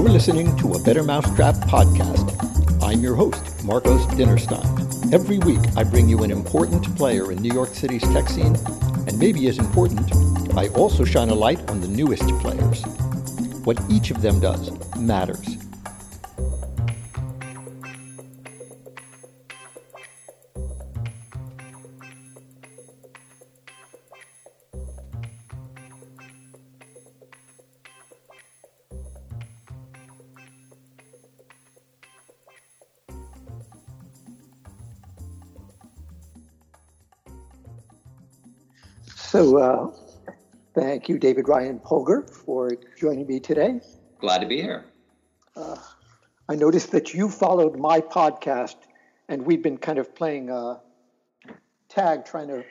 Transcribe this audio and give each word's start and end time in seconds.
You're 0.00 0.08
listening 0.08 0.56
to 0.56 0.72
a 0.72 0.78
Better 0.82 1.02
Mousetrap 1.02 1.56
podcast. 1.56 2.34
I'm 2.82 3.00
your 3.00 3.14
host, 3.14 3.62
Marcos 3.62 4.00
Dinnerstein. 4.06 5.12
Every 5.12 5.36
week, 5.36 5.60
I 5.76 5.84
bring 5.84 6.08
you 6.08 6.22
an 6.22 6.30
important 6.30 6.96
player 6.96 7.30
in 7.30 7.42
New 7.42 7.52
York 7.52 7.74
City's 7.74 8.00
tech 8.04 8.30
scene, 8.30 8.56
and 9.06 9.18
maybe 9.18 9.46
as 9.48 9.58
important, 9.58 10.10
I 10.56 10.68
also 10.68 11.04
shine 11.04 11.28
a 11.28 11.34
light 11.34 11.68
on 11.68 11.82
the 11.82 11.86
newest 11.86 12.26
players. 12.40 12.82
What 13.64 13.78
each 13.90 14.10
of 14.10 14.22
them 14.22 14.40
does 14.40 14.70
matters. 14.96 15.59
So, 39.30 39.58
uh, 39.58 40.32
thank 40.74 41.08
you, 41.08 41.16
David 41.16 41.46
Ryan 41.46 41.78
Polgar, 41.78 42.28
for 42.28 42.72
joining 42.98 43.28
me 43.28 43.38
today. 43.38 43.78
Glad 44.18 44.40
to 44.40 44.46
be 44.46 44.60
here. 44.60 44.86
Uh, 45.54 45.76
I 46.48 46.56
noticed 46.56 46.90
that 46.90 47.14
you 47.14 47.28
followed 47.28 47.78
my 47.78 48.00
podcast, 48.00 48.74
and 49.28 49.46
we've 49.46 49.62
been 49.62 49.78
kind 49.78 50.00
of 50.00 50.16
playing 50.16 50.50
uh, 50.50 50.78
tag, 51.88 52.24
trying 52.24 52.48
to 52.48 52.64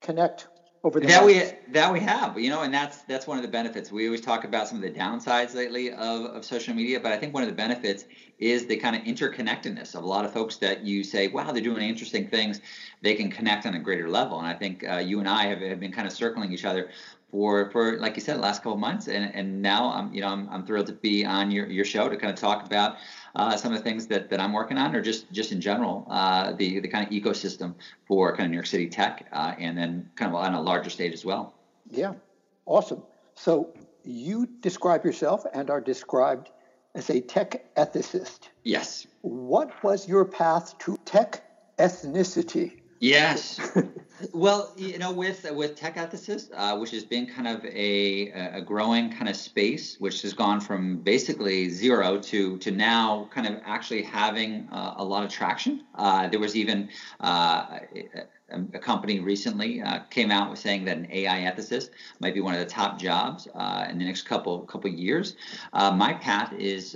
connect 0.00 0.48
over 0.84 0.98
the 0.98 1.06
that 1.06 1.24
we 1.24 1.42
that 1.70 1.92
we 1.92 2.00
have 2.00 2.38
you 2.38 2.50
know 2.50 2.62
and 2.62 2.74
that's 2.74 3.02
that's 3.02 3.26
one 3.26 3.38
of 3.38 3.42
the 3.42 3.48
benefits. 3.48 3.92
We 3.92 4.06
always 4.06 4.20
talk 4.20 4.44
about 4.44 4.68
some 4.68 4.78
of 4.78 4.82
the 4.82 4.90
downsides 4.90 5.54
lately 5.54 5.92
of, 5.92 6.24
of 6.26 6.44
social 6.44 6.74
media 6.74 6.98
but 6.98 7.12
i 7.12 7.16
think 7.16 7.32
one 7.32 7.42
of 7.42 7.48
the 7.48 7.54
benefits 7.54 8.04
is 8.38 8.66
the 8.66 8.76
kind 8.76 8.96
of 8.96 9.02
interconnectedness 9.02 9.94
of 9.94 10.02
a 10.02 10.06
lot 10.06 10.24
of 10.24 10.32
folks 10.32 10.56
that 10.56 10.82
you 10.84 11.04
say 11.04 11.28
wow 11.28 11.52
they're 11.52 11.62
doing 11.62 11.88
interesting 11.88 12.26
things. 12.28 12.60
They 13.00 13.14
can 13.14 13.30
connect 13.30 13.66
on 13.66 13.74
a 13.74 13.78
greater 13.78 14.08
level. 14.08 14.38
And 14.38 14.46
i 14.46 14.54
think 14.54 14.84
uh, 14.88 14.96
you 14.96 15.20
and 15.20 15.28
i 15.28 15.46
have, 15.46 15.60
have 15.60 15.80
been 15.80 15.92
kind 15.92 16.06
of 16.06 16.12
circling 16.12 16.52
each 16.52 16.64
other 16.64 16.90
for 17.32 17.70
for 17.70 17.98
like 17.98 18.14
you 18.14 18.22
said 18.22 18.36
the 18.36 18.40
last 18.40 18.62
couple 18.62 18.76
months 18.76 19.08
and 19.08 19.34
and 19.34 19.60
now 19.60 19.90
i'm 19.90 20.12
you 20.14 20.20
know 20.20 20.28
i'm, 20.28 20.48
I'm 20.50 20.64
thrilled 20.64 20.86
to 20.86 20.92
be 20.92 21.24
on 21.24 21.50
your, 21.50 21.66
your 21.66 21.84
show 21.84 22.08
to 22.08 22.16
kind 22.16 22.32
of 22.32 22.38
talk 22.38 22.64
about 22.64 22.98
uh, 23.34 23.56
some 23.56 23.72
of 23.72 23.78
the 23.78 23.84
things 23.84 24.06
that, 24.08 24.28
that 24.30 24.40
I'm 24.40 24.52
working 24.52 24.78
on, 24.78 24.94
or 24.94 25.00
just 25.00 25.30
just 25.32 25.52
in 25.52 25.60
general, 25.60 26.06
uh, 26.10 26.52
the 26.52 26.80
the 26.80 26.88
kind 26.88 27.06
of 27.06 27.12
ecosystem 27.12 27.74
for 28.06 28.36
kind 28.36 28.46
of 28.46 28.50
New 28.50 28.56
York 28.56 28.66
City 28.66 28.88
tech, 28.88 29.26
uh, 29.32 29.54
and 29.58 29.76
then 29.76 30.10
kind 30.16 30.30
of 30.30 30.34
on 30.34 30.54
a 30.54 30.60
larger 30.60 30.90
stage 30.90 31.12
as 31.14 31.24
well. 31.24 31.54
Yeah, 31.90 32.14
awesome. 32.66 33.02
So 33.34 33.72
you 34.04 34.46
describe 34.60 35.04
yourself 35.04 35.46
and 35.54 35.70
are 35.70 35.80
described 35.80 36.50
as 36.94 37.08
a 37.08 37.20
tech 37.20 37.74
ethicist. 37.76 38.48
Yes. 38.64 39.06
What 39.22 39.82
was 39.82 40.06
your 40.06 40.24
path 40.24 40.76
to 40.80 40.98
tech 41.04 41.42
ethnicity? 41.78 42.81
Yes. 43.02 43.58
well, 44.32 44.72
you 44.76 44.96
know, 44.96 45.10
with 45.10 45.44
with 45.50 45.74
tech 45.74 45.96
ethicists, 45.96 46.50
uh, 46.54 46.78
which 46.78 46.92
has 46.92 47.02
been 47.02 47.26
kind 47.26 47.48
of 47.48 47.64
a 47.64 48.30
a 48.30 48.60
growing 48.60 49.10
kind 49.10 49.28
of 49.28 49.34
space, 49.34 49.96
which 49.98 50.22
has 50.22 50.32
gone 50.32 50.60
from 50.60 50.98
basically 50.98 51.68
zero 51.68 52.20
to 52.20 52.58
to 52.58 52.70
now 52.70 53.28
kind 53.34 53.48
of 53.48 53.60
actually 53.64 54.02
having 54.02 54.68
uh, 54.70 54.94
a 54.98 55.04
lot 55.04 55.24
of 55.24 55.30
traction. 55.30 55.84
Uh, 55.96 56.28
there 56.28 56.38
was 56.38 56.54
even 56.54 56.90
uh, 57.18 57.80
a, 58.52 58.78
company 58.78 59.18
recently 59.18 59.82
uh, 59.82 59.98
came 60.10 60.30
out 60.30 60.48
with 60.48 60.60
saying 60.60 60.84
that 60.84 60.96
an 60.96 61.08
AI 61.10 61.40
ethicist 61.50 61.90
might 62.20 62.34
be 62.34 62.40
one 62.40 62.54
of 62.54 62.60
the 62.60 62.66
top 62.66 63.00
jobs 63.00 63.48
uh, 63.56 63.84
in 63.90 63.98
the 63.98 64.04
next 64.04 64.22
couple 64.22 64.60
couple 64.60 64.88
years. 64.88 65.34
my 65.72 66.12
path 66.20 66.52
is 66.52 66.94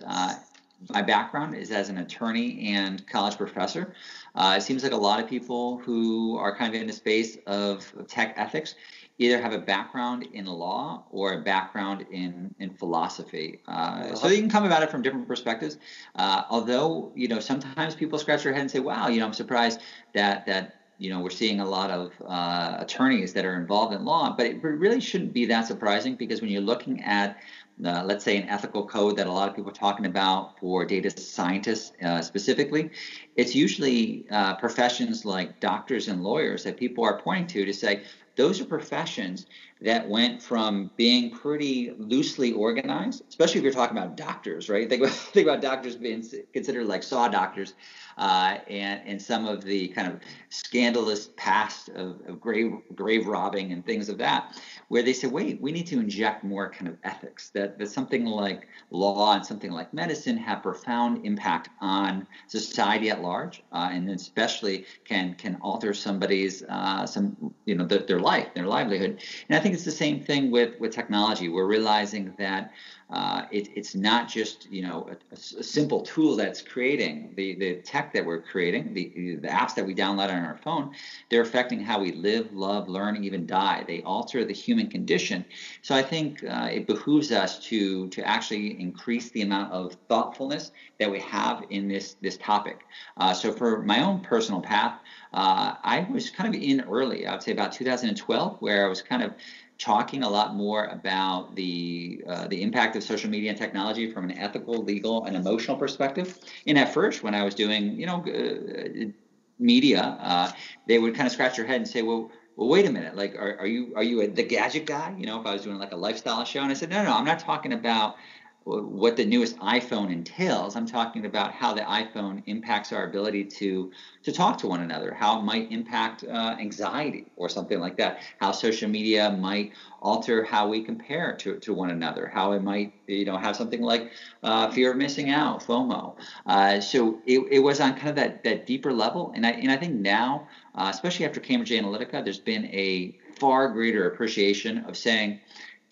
my 0.91 1.03
background 1.03 1.55
is 1.55 1.71
as 1.71 1.89
an 1.89 1.99
attorney 1.99 2.73
and 2.75 3.07
college 3.07 3.37
professor. 3.37 3.95
Uh, 4.35 4.55
it 4.59 4.63
seems 4.63 4.83
like 4.83 4.93
a 4.93 4.97
lot 4.97 5.23
of 5.23 5.29
people 5.29 5.79
who 5.79 6.37
are 6.37 6.55
kind 6.55 6.75
of 6.75 6.81
in 6.81 6.87
the 6.87 6.93
space 6.93 7.39
of 7.47 7.93
tech 8.09 8.35
ethics 8.37 8.75
either 9.19 9.41
have 9.41 9.53
a 9.53 9.59
background 9.59 10.27
in 10.35 10.45
law 10.45 11.05
or 11.11 11.35
a 11.35 11.43
background 11.43 12.07
in 12.11 12.55
in 12.59 12.71
philosophy. 12.71 13.61
Uh, 13.67 14.15
so 14.15 14.29
you 14.29 14.39
can 14.39 14.51
come 14.51 14.65
about 14.65 14.83
it 14.83 14.91
from 14.91 15.03
different 15.03 15.27
perspectives. 15.27 15.79
Uh, 16.17 16.43
although 16.51 17.13
you 17.15 17.29
know 17.29 17.41
sometimes 17.41 17.95
people 17.95 18.19
scratch 18.19 18.43
their 18.43 18.53
head 18.53 18.63
and 18.63 18.71
say, 18.71 18.81
"Wow, 18.81 19.09
you 19.09 19.21
know, 19.21 19.27
I'm 19.27 19.35
surprised 19.35 19.81
that 20.15 20.47
that." 20.47 20.75
You 20.99 21.11
know, 21.11 21.21
we're 21.21 21.29
seeing 21.29 21.61
a 21.61 21.69
lot 21.69 21.91
of 21.91 22.13
uh, 22.27 22.77
attorneys 22.79 23.35
that 23.35 23.45
are 23.45 23.61
involved 23.61 23.93
in 23.93 24.07
law, 24.07 24.35
but 24.35 24.47
it 24.47 24.63
really 24.63 24.99
shouldn't 24.99 25.35
be 25.35 25.45
that 25.45 25.67
surprising 25.67 26.15
because 26.17 26.41
when 26.41 26.49
you're 26.49 26.63
looking 26.63 27.03
at 27.03 27.37
uh, 27.85 28.03
let's 28.05 28.25
say 28.25 28.37
an 28.37 28.49
ethical 28.49 28.87
code 28.87 29.17
that 29.17 29.27
a 29.27 29.33
lot 29.33 29.49
of 29.49 29.55
people 29.55 29.71
are 29.71 29.75
talking 29.75 30.07
about 30.07 30.59
for 30.59 30.85
data 30.85 31.11
scientists 31.11 31.93
uh, 32.03 32.23
specifically, 32.23 32.91
it's 33.37 33.55
usually 33.55 34.25
uh, 34.31 34.55
professions 34.57 35.25
like 35.25 35.61
doctors 35.61 36.09
and 36.09 36.23
lawyers 36.23 36.65
that 36.65 36.77
people 36.77 37.05
are 37.05 37.21
pointing 37.21 37.47
to 37.47 37.65
to 37.65 37.75
say 37.75 38.03
those 38.37 38.61
are 38.61 38.67
professions 38.67 39.47
that 39.81 40.09
went 40.09 40.43
from 40.43 40.91
being 40.97 41.31
pretty 41.31 41.93
loosely 41.99 42.53
organized, 42.53 43.25
especially 43.29 43.59
if 43.59 43.65
you're 43.65 43.73
talking 43.73 43.97
about 43.97 44.17
doctors, 44.17 44.69
right? 44.69 44.89
Think 44.89 45.03
about, 45.03 45.15
think 45.35 45.47
about 45.47 45.61
doctors 45.61 45.97
being 45.97 46.25
considered 46.53 46.87
like 46.87 47.03
saw 47.03 47.29
doctors, 47.29 47.75
uh, 48.17 48.59
and 48.69 49.01
and 49.07 49.21
some 49.21 49.47
of 49.47 49.63
the 49.65 49.89
kind 49.89 50.09
of 50.11 50.21
scandalous 50.49 51.31
past 51.37 51.89
of, 51.91 52.21
of 52.27 52.41
grave 52.41 52.73
grave 52.95 53.27
robbing 53.27 53.73
and 53.73 53.85
things 53.85 54.09
of 54.09 54.19
that, 54.19 54.61
where 54.89 55.03
they 55.03 55.13
say, 55.13 55.29
wait, 55.29 55.61
we 55.61 55.73
need 55.73 55.87
to 55.87 55.99
inject 56.01 56.45
more 56.45 56.71
kind 56.71 56.89
of 56.89 56.97
ethics. 57.05 57.51
That 57.51 57.79
that 57.79 57.91
something 57.91 58.25
like 58.25 58.69
law 58.91 59.35
and 59.35 59.45
something 59.45 59.71
like 59.71 59.93
medicine 59.93 60.37
have 60.39 60.63
profound 60.63 61.25
impact 61.27 61.71
on 61.81 62.27
society 62.47 63.11
at 63.11 63.23
large, 63.23 63.63
uh, 63.73 63.91
and 63.93 64.09
especially 64.11 64.87
can 65.05 65.35
can 65.35 65.57
alter 65.61 65.93
somebody's 65.93 66.63
uh, 66.69 67.07
some 67.07 67.55
you 67.65 67.75
know 67.75 67.85
their, 67.85 68.01
their 68.01 68.21
life, 68.21 68.49
their 68.55 68.67
livelihood. 68.67 69.21
And 69.49 69.59
I 69.59 69.61
think 69.61 69.75
it's 69.75 69.85
the 69.85 69.91
same 69.91 70.21
thing 70.21 70.51
with 70.51 70.79
with 70.81 70.93
technology. 70.93 71.49
We're 71.49 71.67
realizing 71.67 72.35
that 72.39 72.73
uh, 73.09 73.43
it, 73.53 73.69
it's 73.77 73.95
not 73.95 74.29
just 74.29 74.69
you 74.71 74.83
know 74.83 75.09
a, 75.11 75.35
a, 75.35 75.63
simple 75.63 76.01
tool 76.01 76.35
that's 76.35 76.61
creating 76.61 77.33
the 77.37 77.55
the 77.55 77.77
tech 77.83 78.13
that 78.13 78.25
we're 78.25 78.41
creating, 78.41 78.95
the 78.95 79.37
the 79.41 79.47
apps 79.47 79.77
that 79.77 79.87
we 79.87 79.95
download 79.95 80.29
on 80.29 80.45
our 80.45 80.59
phone. 80.65 80.93
They're 81.31 81.43
affecting 81.43 81.79
how 81.81 82.01
we 82.01 82.13
live, 82.13 82.53
love, 82.53 82.89
learn, 82.89 83.23
even 83.23 83.47
die. 83.47 83.85
They 83.87 84.03
alter 84.03 84.45
the 84.45 84.53
human 84.53 84.89
condition. 84.89 85.45
So 85.83 85.95
I 85.95 86.03
think 86.03 86.43
uh, 86.43 86.69
it 86.73 86.89
behooves 86.89 87.31
us 87.31 87.61
to 87.67 88.09
to 88.09 88.27
actually 88.27 88.81
increase 88.81 89.31
the 89.31 89.43
amount 89.43 89.73
of 89.73 89.97
thoughtfulness 90.09 90.73
that 90.99 91.09
we 91.09 91.21
have 91.21 91.65
in 91.71 91.87
this 91.87 92.15
this 92.23 92.37
topic. 92.39 92.81
Uh, 93.19 93.33
so 93.33 93.53
for 93.53 93.83
my 93.83 94.03
own 94.03 94.19
personal 94.19 94.61
path, 94.61 94.99
uh, 95.33 95.75
I 95.85 96.09
was 96.11 96.31
kind 96.31 96.53
of 96.53 96.61
in 96.61 96.81
early. 96.81 97.27
I 97.27 97.33
would 97.33 97.43
say 97.43 97.53
about 97.53 97.71
2012, 97.71 98.57
where 98.61 98.85
I 98.85 98.89
was 98.89 99.01
kind 99.01 99.23
of 99.23 99.33
talking 99.79 100.23
a 100.23 100.29
lot 100.29 100.55
more 100.55 100.87
about 100.87 101.55
the 101.55 102.23
uh, 102.27 102.47
the 102.49 102.63
impact 102.63 102.97
of 102.97 103.03
social 103.03 103.31
media 103.31 103.51
and 103.51 103.59
technology 103.59 104.11
from 104.11 104.25
an 104.31 104.39
ethical, 104.39 104.83
legal, 104.83 105.25
and 105.25 105.37
emotional 105.37 105.77
perspective. 105.77 106.39
And 106.67 106.79
at 106.79 106.93
first, 106.93 107.23
when 107.23 107.35
I 107.35 107.43
was 107.45 107.55
doing 107.55 107.99
you 107.99 108.07
know 108.07 108.25
uh, 108.25 109.11
media, 109.59 110.19
uh, 110.21 110.53
they 110.87 110.99
would 110.99 111.15
kind 111.15 111.27
of 111.27 111.33
scratch 111.33 111.57
their 111.57 111.67
head 111.67 111.77
and 111.77 111.89
say, 111.89 112.03
"Well, 112.03 112.31
well, 112.57 112.69
wait 112.69 112.87
a 112.87 112.93
minute. 112.93 113.17
Like, 113.17 113.35
are, 113.37 113.59
are 113.61 113.67
you 113.67 113.93
are 113.97 114.03
you 114.03 114.23
a, 114.23 114.27
the 114.27 114.43
gadget 114.43 114.87
guy? 114.87 115.15
You 115.19 115.27
know, 115.27 115.41
if 115.41 115.47
I 115.47 115.53
was 115.53 115.63
doing 115.63 115.79
like 115.79 115.93
a 115.93 115.97
lifestyle 115.97 116.45
show?" 116.45 116.63
And 116.63 116.71
I 116.71 116.75
said, 116.75 116.91
"No, 116.91 117.05
no, 117.05 117.13
I'm 117.13 117.25
not 117.25 117.39
talking 117.39 117.73
about." 117.73 118.17
What 118.67 119.17
the 119.17 119.25
newest 119.25 119.57
iPhone 119.61 120.11
entails. 120.13 120.75
I'm 120.75 120.87
talking 120.87 121.25
about 121.25 121.53
how 121.53 121.73
the 121.73 121.83
iPhone 121.83 122.43
impacts 122.47 122.93
our 122.93 123.07
ability 123.07 123.45
to 123.45 123.93
to 124.25 124.33
talk 124.33 124.59
to 124.59 124.67
one 124.67 124.81
another, 124.81 125.15
how 125.15 125.39
it 125.39 125.45
might 125.45 125.71
impact 125.71 126.25
uh, 126.25 126.57
anxiety 126.59 127.27
or 127.37 127.49
something 127.49 127.79
like 127.79 127.97
that, 127.99 128.19
how 128.41 128.51
social 128.51 128.89
media 128.89 129.31
might 129.31 129.73
alter 130.03 130.43
how 130.43 130.67
we 130.67 130.83
compare 130.83 131.37
to, 131.37 131.61
to 131.61 131.73
one 131.73 131.91
another, 131.91 132.27
how 132.27 132.53
it 132.53 132.63
might 132.63 132.93
you 133.07 133.25
know 133.25 133.37
have 133.37 133.55
something 133.55 133.83
like 133.83 134.11
uh, 134.43 134.69
fear 134.73 134.91
of 134.91 134.97
missing 134.97 135.31
out, 135.31 135.63
FOMO. 135.63 136.17
Uh, 136.45 136.81
so 136.81 137.21
it, 137.25 137.39
it 137.53 137.59
was 137.61 137.81
on 137.81 137.95
kind 137.95 138.09
of 138.09 138.17
that 138.17 138.43
that 138.43 138.67
deeper 138.67 138.93
level, 138.93 139.33
and 139.37 139.47
I 139.47 139.51
and 139.51 139.71
I 139.71 139.77
think 139.77 139.95
now, 139.95 140.49
uh, 140.75 140.91
especially 140.93 141.25
after 141.25 141.39
Cambridge 141.39 141.71
Analytica, 141.71 142.25
there's 142.25 142.41
been 142.41 142.65
a 142.67 143.17
far 143.39 143.69
greater 143.69 144.09
appreciation 144.09 144.79
of 144.87 144.97
saying 144.97 145.39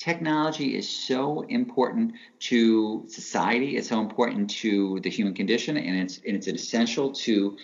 technology 0.04 0.76
is 0.76 0.86
so 0.86 1.40
important 1.48 2.12
to 2.38 3.04
society. 3.08 3.78
It's 3.78 3.88
so 3.88 4.00
important 4.00 4.50
to 4.62 5.00
the 5.00 5.08
human 5.08 5.32
condition, 5.32 5.78
and 5.78 5.96
it's 5.98 6.20
and 6.26 6.36
it's 6.36 6.46
essential 6.46 7.10
to, 7.24 7.56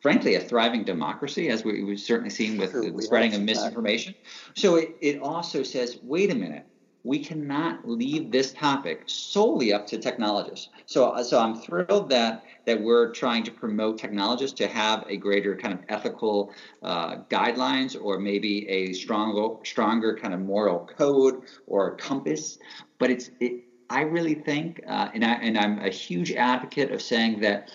frankly, 0.00 0.36
a 0.36 0.40
thriving 0.40 0.84
democracy, 0.84 1.48
as 1.48 1.64
we, 1.64 1.88
have 1.90 1.98
certainly 1.98 2.30
seen 2.30 2.56
with 2.56 2.70
sure, 2.70 2.88
the 2.88 3.02
spreading 3.02 3.34
of 3.34 3.42
misinformation. 3.42 4.14
So 4.54 4.76
it, 4.76 4.96
it 5.00 5.20
also 5.20 5.64
says, 5.64 5.98
wait 6.04 6.30
a 6.30 6.36
minute, 6.36 6.66
we 7.04 7.18
cannot 7.18 7.88
leave 7.88 8.30
this 8.30 8.52
topic 8.52 9.02
solely 9.06 9.72
up 9.72 9.86
to 9.88 9.98
technologists. 9.98 10.68
So, 10.86 11.20
so 11.22 11.38
I'm 11.38 11.56
thrilled 11.56 12.10
that 12.10 12.44
that 12.64 12.80
we're 12.80 13.10
trying 13.10 13.42
to 13.42 13.50
promote 13.50 13.98
technologists 13.98 14.56
to 14.58 14.68
have 14.68 15.04
a 15.08 15.16
greater 15.16 15.56
kind 15.56 15.74
of 15.74 15.80
ethical 15.88 16.52
uh, 16.82 17.16
guidelines 17.28 18.00
or 18.00 18.20
maybe 18.20 18.68
a 18.68 18.92
stronger, 18.92 19.56
stronger 19.64 20.16
kind 20.16 20.32
of 20.32 20.40
moral 20.40 20.88
code 20.96 21.42
or 21.66 21.96
compass. 21.96 22.58
But 22.98 23.10
it's 23.10 23.30
it, 23.40 23.64
I 23.90 24.02
really 24.02 24.34
think, 24.34 24.80
uh, 24.86 25.10
and, 25.12 25.22
I, 25.22 25.32
and 25.34 25.58
I'm 25.58 25.78
a 25.80 25.90
huge 25.90 26.32
advocate 26.32 26.92
of 26.92 27.02
saying 27.02 27.40
that 27.40 27.70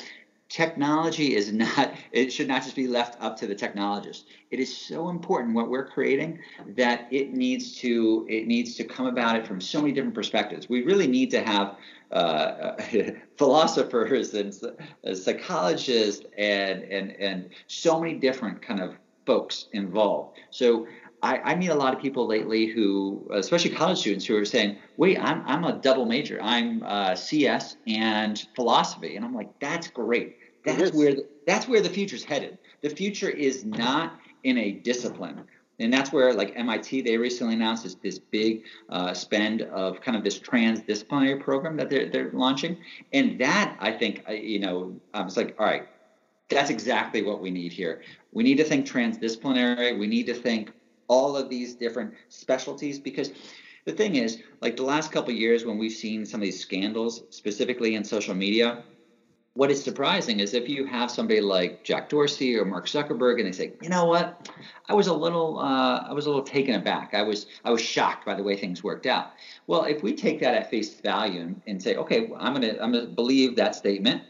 technology 0.49 1.35
is 1.35 1.51
not 1.51 1.94
it 2.11 2.31
should 2.31 2.47
not 2.47 2.63
just 2.63 2.75
be 2.75 2.88
left 2.88 3.21
up 3.21 3.38
to 3.38 3.47
the 3.47 3.55
technologist. 3.55 4.23
It 4.51 4.59
is 4.59 4.75
so 4.75 5.09
important 5.09 5.55
what 5.55 5.69
we're 5.69 5.88
creating 5.88 6.39
that 6.75 7.07
it 7.11 7.33
needs 7.33 7.75
to 7.77 8.25
it 8.29 8.47
needs 8.47 8.75
to 8.75 8.83
come 8.83 9.07
about 9.07 9.35
it 9.35 9.45
from 9.45 9.59
so 9.59 9.81
many 9.81 9.94
different 9.94 10.15
perspectives. 10.15 10.69
We 10.69 10.83
really 10.83 11.07
need 11.07 11.31
to 11.31 11.41
have 11.41 11.77
uh, 12.11 12.81
philosophers 13.38 14.33
and 14.33 14.53
uh, 15.05 15.13
psychologists 15.13 16.25
and 16.38 16.83
and 16.83 17.11
and 17.11 17.49
so 17.67 17.99
many 17.99 18.13
different 18.13 18.61
kind 18.61 18.81
of 18.81 18.95
folks 19.25 19.65
involved. 19.73 20.38
So 20.51 20.88
I, 21.24 21.38
I, 21.40 21.56
meet 21.56 21.69
a 21.69 21.75
lot 21.75 21.94
of 21.96 22.02
people 22.02 22.28
lately 22.28 22.68
who, 22.68 23.28
especially 23.34 23.72
college 23.72 24.00
students, 24.00 24.25
who 24.25 24.38
are 24.38 24.46
saying, 24.46 24.78
"Wait, 24.98 25.18
I'm 25.19 25.44
I'm 25.46 25.64
a 25.64 25.74
double 25.74 26.06
major. 26.06 26.40
I'm 26.42 26.84
uh, 26.84 27.16
CS 27.16 27.78
and 27.88 28.46
philosophy," 28.56 29.16
and 29.16 29.25
I'm 29.25 29.34
like, 29.34 29.60
"That's 29.60 29.88
great. 29.88 30.38
That's 30.64 30.94
where 30.94 31.16
the, 31.16 31.28
that's 31.48 31.68
where 31.68 31.81
the 31.81 31.90
future's 31.90 32.24
headed. 32.24 32.60
The 32.81 32.90
future 32.90 33.30
is 33.30 33.66
not 33.66 34.19
in 34.44 34.58
a 34.58 34.72
discipline." 34.72 35.44
And 35.80 35.94
that's 35.94 36.12
where, 36.12 36.34
like 36.34 36.54
MIT, 36.56 37.02
they 37.02 37.18
recently 37.18 37.54
announced 37.54 37.84
this, 37.84 37.96
this 37.96 38.18
big 38.18 38.64
uh, 38.90 39.14
spend 39.14 39.62
of 39.62 40.02
kind 40.02 40.18
of 40.18 40.24
this 40.24 40.40
transdisciplinary 40.40 41.40
program 41.40 41.78
that 41.78 41.90
they're, 41.90 42.10
they're 42.10 42.31
launching. 42.31 42.78
And 43.14 43.40
that, 43.40 43.78
I 43.80 43.92
think, 43.92 44.24
you 44.28 44.60
know, 44.60 45.00
I 45.14 45.22
was 45.22 45.38
like, 45.38 45.56
all 45.60 45.68
right, 45.68 45.88
that's 46.50 46.72
exactly 46.72 47.22
what 47.22 47.42
we 47.42 47.52
need 47.52 47.72
here. 47.72 48.02
We 48.31 48.44
need 48.44 48.58
to 48.58 48.64
think 48.64 48.88
transdisciplinary. 48.88 50.00
We 50.00 50.08
need 50.08 50.25
to 50.28 50.34
think 50.34 50.72
all 51.07 51.38
of 51.38 51.50
these 51.50 51.75
different 51.75 52.13
specialties 52.30 53.00
because 53.00 53.31
the 53.86 53.92
thing 53.94 54.15
is 54.15 54.39
like 54.62 54.75
the 54.75 54.83
last 54.83 55.12
couple 55.12 55.33
years 55.33 55.65
when 55.65 55.77
we've 55.77 55.94
seen 55.94 56.25
some 56.25 56.42
of 56.42 56.44
these 56.44 56.59
scandals 56.59 57.21
specifically 57.30 57.95
in 57.95 58.04
social 58.04 58.36
media 58.36 58.83
what 59.57 59.71
is 59.71 59.81
surprising 59.83 60.39
is 60.39 60.54
if 60.54 60.69
you 60.69 60.86
have 60.86 61.09
somebody 61.09 61.42
like 61.42 61.83
Jack 61.83 62.09
Dorsey 62.09 62.56
or 62.56 62.63
Mark 62.63 62.86
Zuckerberg 62.86 63.39
and 63.39 63.48
they 63.48 63.51
say, 63.51 63.71
you 63.81 63.89
know 63.89 64.06
what, 64.06 64.48
I 64.88 64.94
was 64.94 65.07
a 65.07 65.13
little, 65.13 65.57
uh, 65.57 66.04
I 66.07 66.13
was 66.13 66.27
a 66.27 66.30
little 66.30 66.44
taken 66.44 66.75
aback. 66.75 67.15
I 67.15 67.24
was, 67.24 67.48
I 67.65 67.71
was 67.71 67.81
shocked 67.81 68.24
by 68.24 68.36
the 68.36 68.44
way 68.44 68.56
things 68.56 68.83
worked 68.83 69.07
out. 69.07 69.31
Well, 69.65 69.86
if 69.86 70.04
we 70.04 70.13
take 70.13 70.39
that 70.42 70.54
at 70.54 70.69
face 70.69 71.00
value 71.01 71.42
and, 71.42 71.59
and 71.65 71.81
say, 71.81 71.95
okay, 71.95 72.30
I'm 72.38 72.54
gonna, 72.54 72.75
I'm 72.80 72.92
gonna 72.92 73.07
believe 73.07 73.56
that 73.56 73.74
statement, 73.74 74.21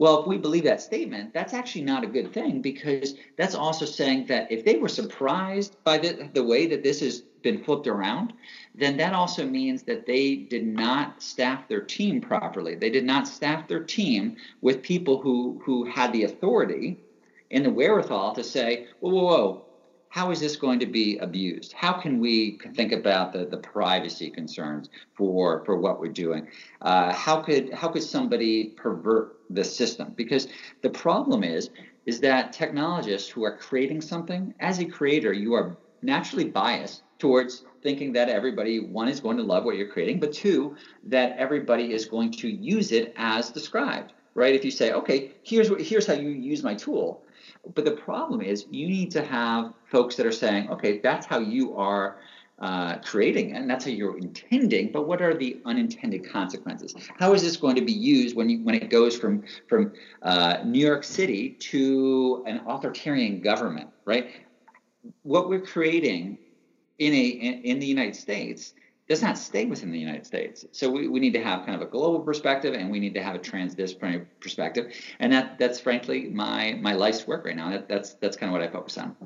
well, 0.00 0.22
if 0.22 0.26
we 0.26 0.38
believe 0.38 0.64
that 0.64 0.80
statement, 0.80 1.34
that's 1.34 1.52
actually 1.52 1.82
not 1.82 2.04
a 2.04 2.06
good 2.06 2.32
thing 2.32 2.62
because 2.62 3.16
that's 3.36 3.54
also 3.54 3.84
saying 3.84 4.24
that 4.28 4.50
if 4.50 4.64
they 4.64 4.76
were 4.76 4.88
surprised 4.88 5.76
by 5.84 5.98
the, 5.98 6.30
the 6.32 6.42
way 6.42 6.66
that 6.68 6.82
this 6.82 7.00
has 7.00 7.20
been 7.42 7.62
flipped 7.62 7.86
around, 7.86 8.32
then 8.74 8.96
that 8.96 9.12
also 9.12 9.44
means 9.44 9.82
that 9.82 10.06
they 10.06 10.36
did 10.36 10.66
not 10.66 11.22
staff 11.22 11.68
their 11.68 11.82
team 11.82 12.18
properly. 12.18 12.74
They 12.74 12.88
did 12.88 13.04
not 13.04 13.28
staff 13.28 13.68
their 13.68 13.84
team 13.84 14.36
with 14.62 14.80
people 14.80 15.20
who, 15.20 15.60
who 15.66 15.84
had 15.84 16.14
the 16.14 16.24
authority 16.24 16.96
and 17.50 17.62
the 17.62 17.70
wherewithal 17.70 18.34
to 18.36 18.42
say, 18.42 18.86
whoa, 19.00 19.12
whoa, 19.12 19.22
whoa, 19.26 19.64
how 20.10 20.32
is 20.32 20.40
this 20.40 20.56
going 20.56 20.80
to 20.80 20.86
be 20.86 21.18
abused? 21.18 21.72
How 21.72 21.92
can 21.92 22.18
we 22.18 22.58
think 22.74 22.90
about 22.90 23.32
the, 23.32 23.46
the 23.46 23.56
privacy 23.56 24.28
concerns 24.28 24.90
for, 25.14 25.64
for 25.64 25.78
what 25.78 26.00
we're 26.00 26.08
doing? 26.08 26.48
Uh, 26.82 27.12
how 27.12 27.40
could 27.40 27.72
how 27.72 27.88
could 27.88 28.02
somebody 28.02 28.70
pervert 28.76 29.38
the 29.50 29.62
system? 29.62 30.12
Because 30.16 30.48
the 30.82 30.90
problem 30.90 31.44
is 31.44 31.70
is 32.06 32.18
that 32.20 32.52
technologists 32.52 33.28
who 33.28 33.44
are 33.44 33.56
creating 33.56 34.00
something, 34.00 34.52
as 34.58 34.80
a 34.80 34.84
creator, 34.84 35.32
you 35.32 35.54
are 35.54 35.76
naturally 36.02 36.44
biased 36.44 37.02
towards 37.20 37.64
thinking 37.82 38.12
that 38.14 38.28
everybody 38.28 38.80
one 38.80 39.06
is 39.06 39.20
going 39.20 39.36
to 39.36 39.44
love 39.44 39.64
what 39.64 39.76
you're 39.76 39.92
creating, 39.92 40.18
but 40.18 40.32
two 40.32 40.76
that 41.04 41.36
everybody 41.36 41.92
is 41.92 42.04
going 42.06 42.32
to 42.32 42.48
use 42.48 42.90
it 42.90 43.14
as 43.16 43.50
described. 43.50 44.12
Right? 44.34 44.54
If 44.54 44.64
you 44.64 44.72
say, 44.72 44.92
okay, 44.92 45.32
here's 45.44 45.70
what 45.70 45.80
here's 45.80 46.06
how 46.06 46.14
you 46.14 46.30
use 46.30 46.64
my 46.64 46.74
tool 46.74 47.22
but 47.74 47.84
the 47.84 47.92
problem 47.92 48.40
is 48.40 48.66
you 48.70 48.86
need 48.86 49.10
to 49.12 49.24
have 49.24 49.72
folks 49.86 50.16
that 50.16 50.26
are 50.26 50.32
saying, 50.32 50.70
okay, 50.70 50.98
that's 50.98 51.26
how 51.26 51.38
you 51.38 51.76
are 51.76 52.18
uh, 52.60 52.98
creating 52.98 53.56
and 53.56 53.68
that's 53.70 53.86
how 53.86 53.90
you're 53.90 54.18
intending 54.18 54.92
but 54.92 55.08
what 55.08 55.22
are 55.22 55.32
the 55.32 55.58
unintended 55.64 56.30
consequences? 56.30 56.94
How 57.18 57.32
is 57.32 57.42
this 57.42 57.56
going 57.56 57.74
to 57.76 57.80
be 57.80 57.92
used 57.92 58.36
when 58.36 58.50
you 58.50 58.62
when 58.62 58.74
it 58.74 58.90
goes 58.90 59.16
from 59.16 59.42
from 59.66 59.92
uh, 60.20 60.58
new 60.64 60.84
york 60.86 61.02
city 61.02 61.50
to 61.52 62.44
an 62.46 62.60
authoritarian 62.66 63.40
government 63.40 63.88
right? 64.04 64.30
What 65.22 65.48
we're 65.48 65.62
creating 65.62 66.36
in 66.98 67.14
a 67.14 67.26
in, 67.26 67.62
in 67.62 67.78
the 67.78 67.86
united 67.86 68.14
states 68.14 68.74
does 69.10 69.22
not 69.22 69.36
stay 69.36 69.66
within 69.66 69.90
the 69.90 69.98
United 69.98 70.24
States. 70.24 70.64
So 70.70 70.88
we, 70.88 71.08
we 71.08 71.18
need 71.18 71.32
to 71.32 71.42
have 71.42 71.66
kind 71.66 71.74
of 71.74 71.82
a 71.82 71.90
global 71.90 72.20
perspective 72.20 72.74
and 72.74 72.92
we 72.92 73.00
need 73.00 73.14
to 73.14 73.22
have 73.22 73.34
a 73.34 73.40
transdisciplinary 73.40 74.24
perspective. 74.38 74.94
And 75.18 75.32
that 75.32 75.58
that's 75.58 75.80
frankly 75.80 76.28
my 76.28 76.78
my 76.80 76.92
life's 76.92 77.26
work 77.26 77.44
right 77.44 77.56
now. 77.56 77.70
That, 77.70 77.88
that's 77.88 78.14
that's 78.14 78.36
kind 78.36 78.50
of 78.50 78.52
what 78.52 78.62
I 78.62 78.70
focus 78.72 78.96
on. 78.98 79.16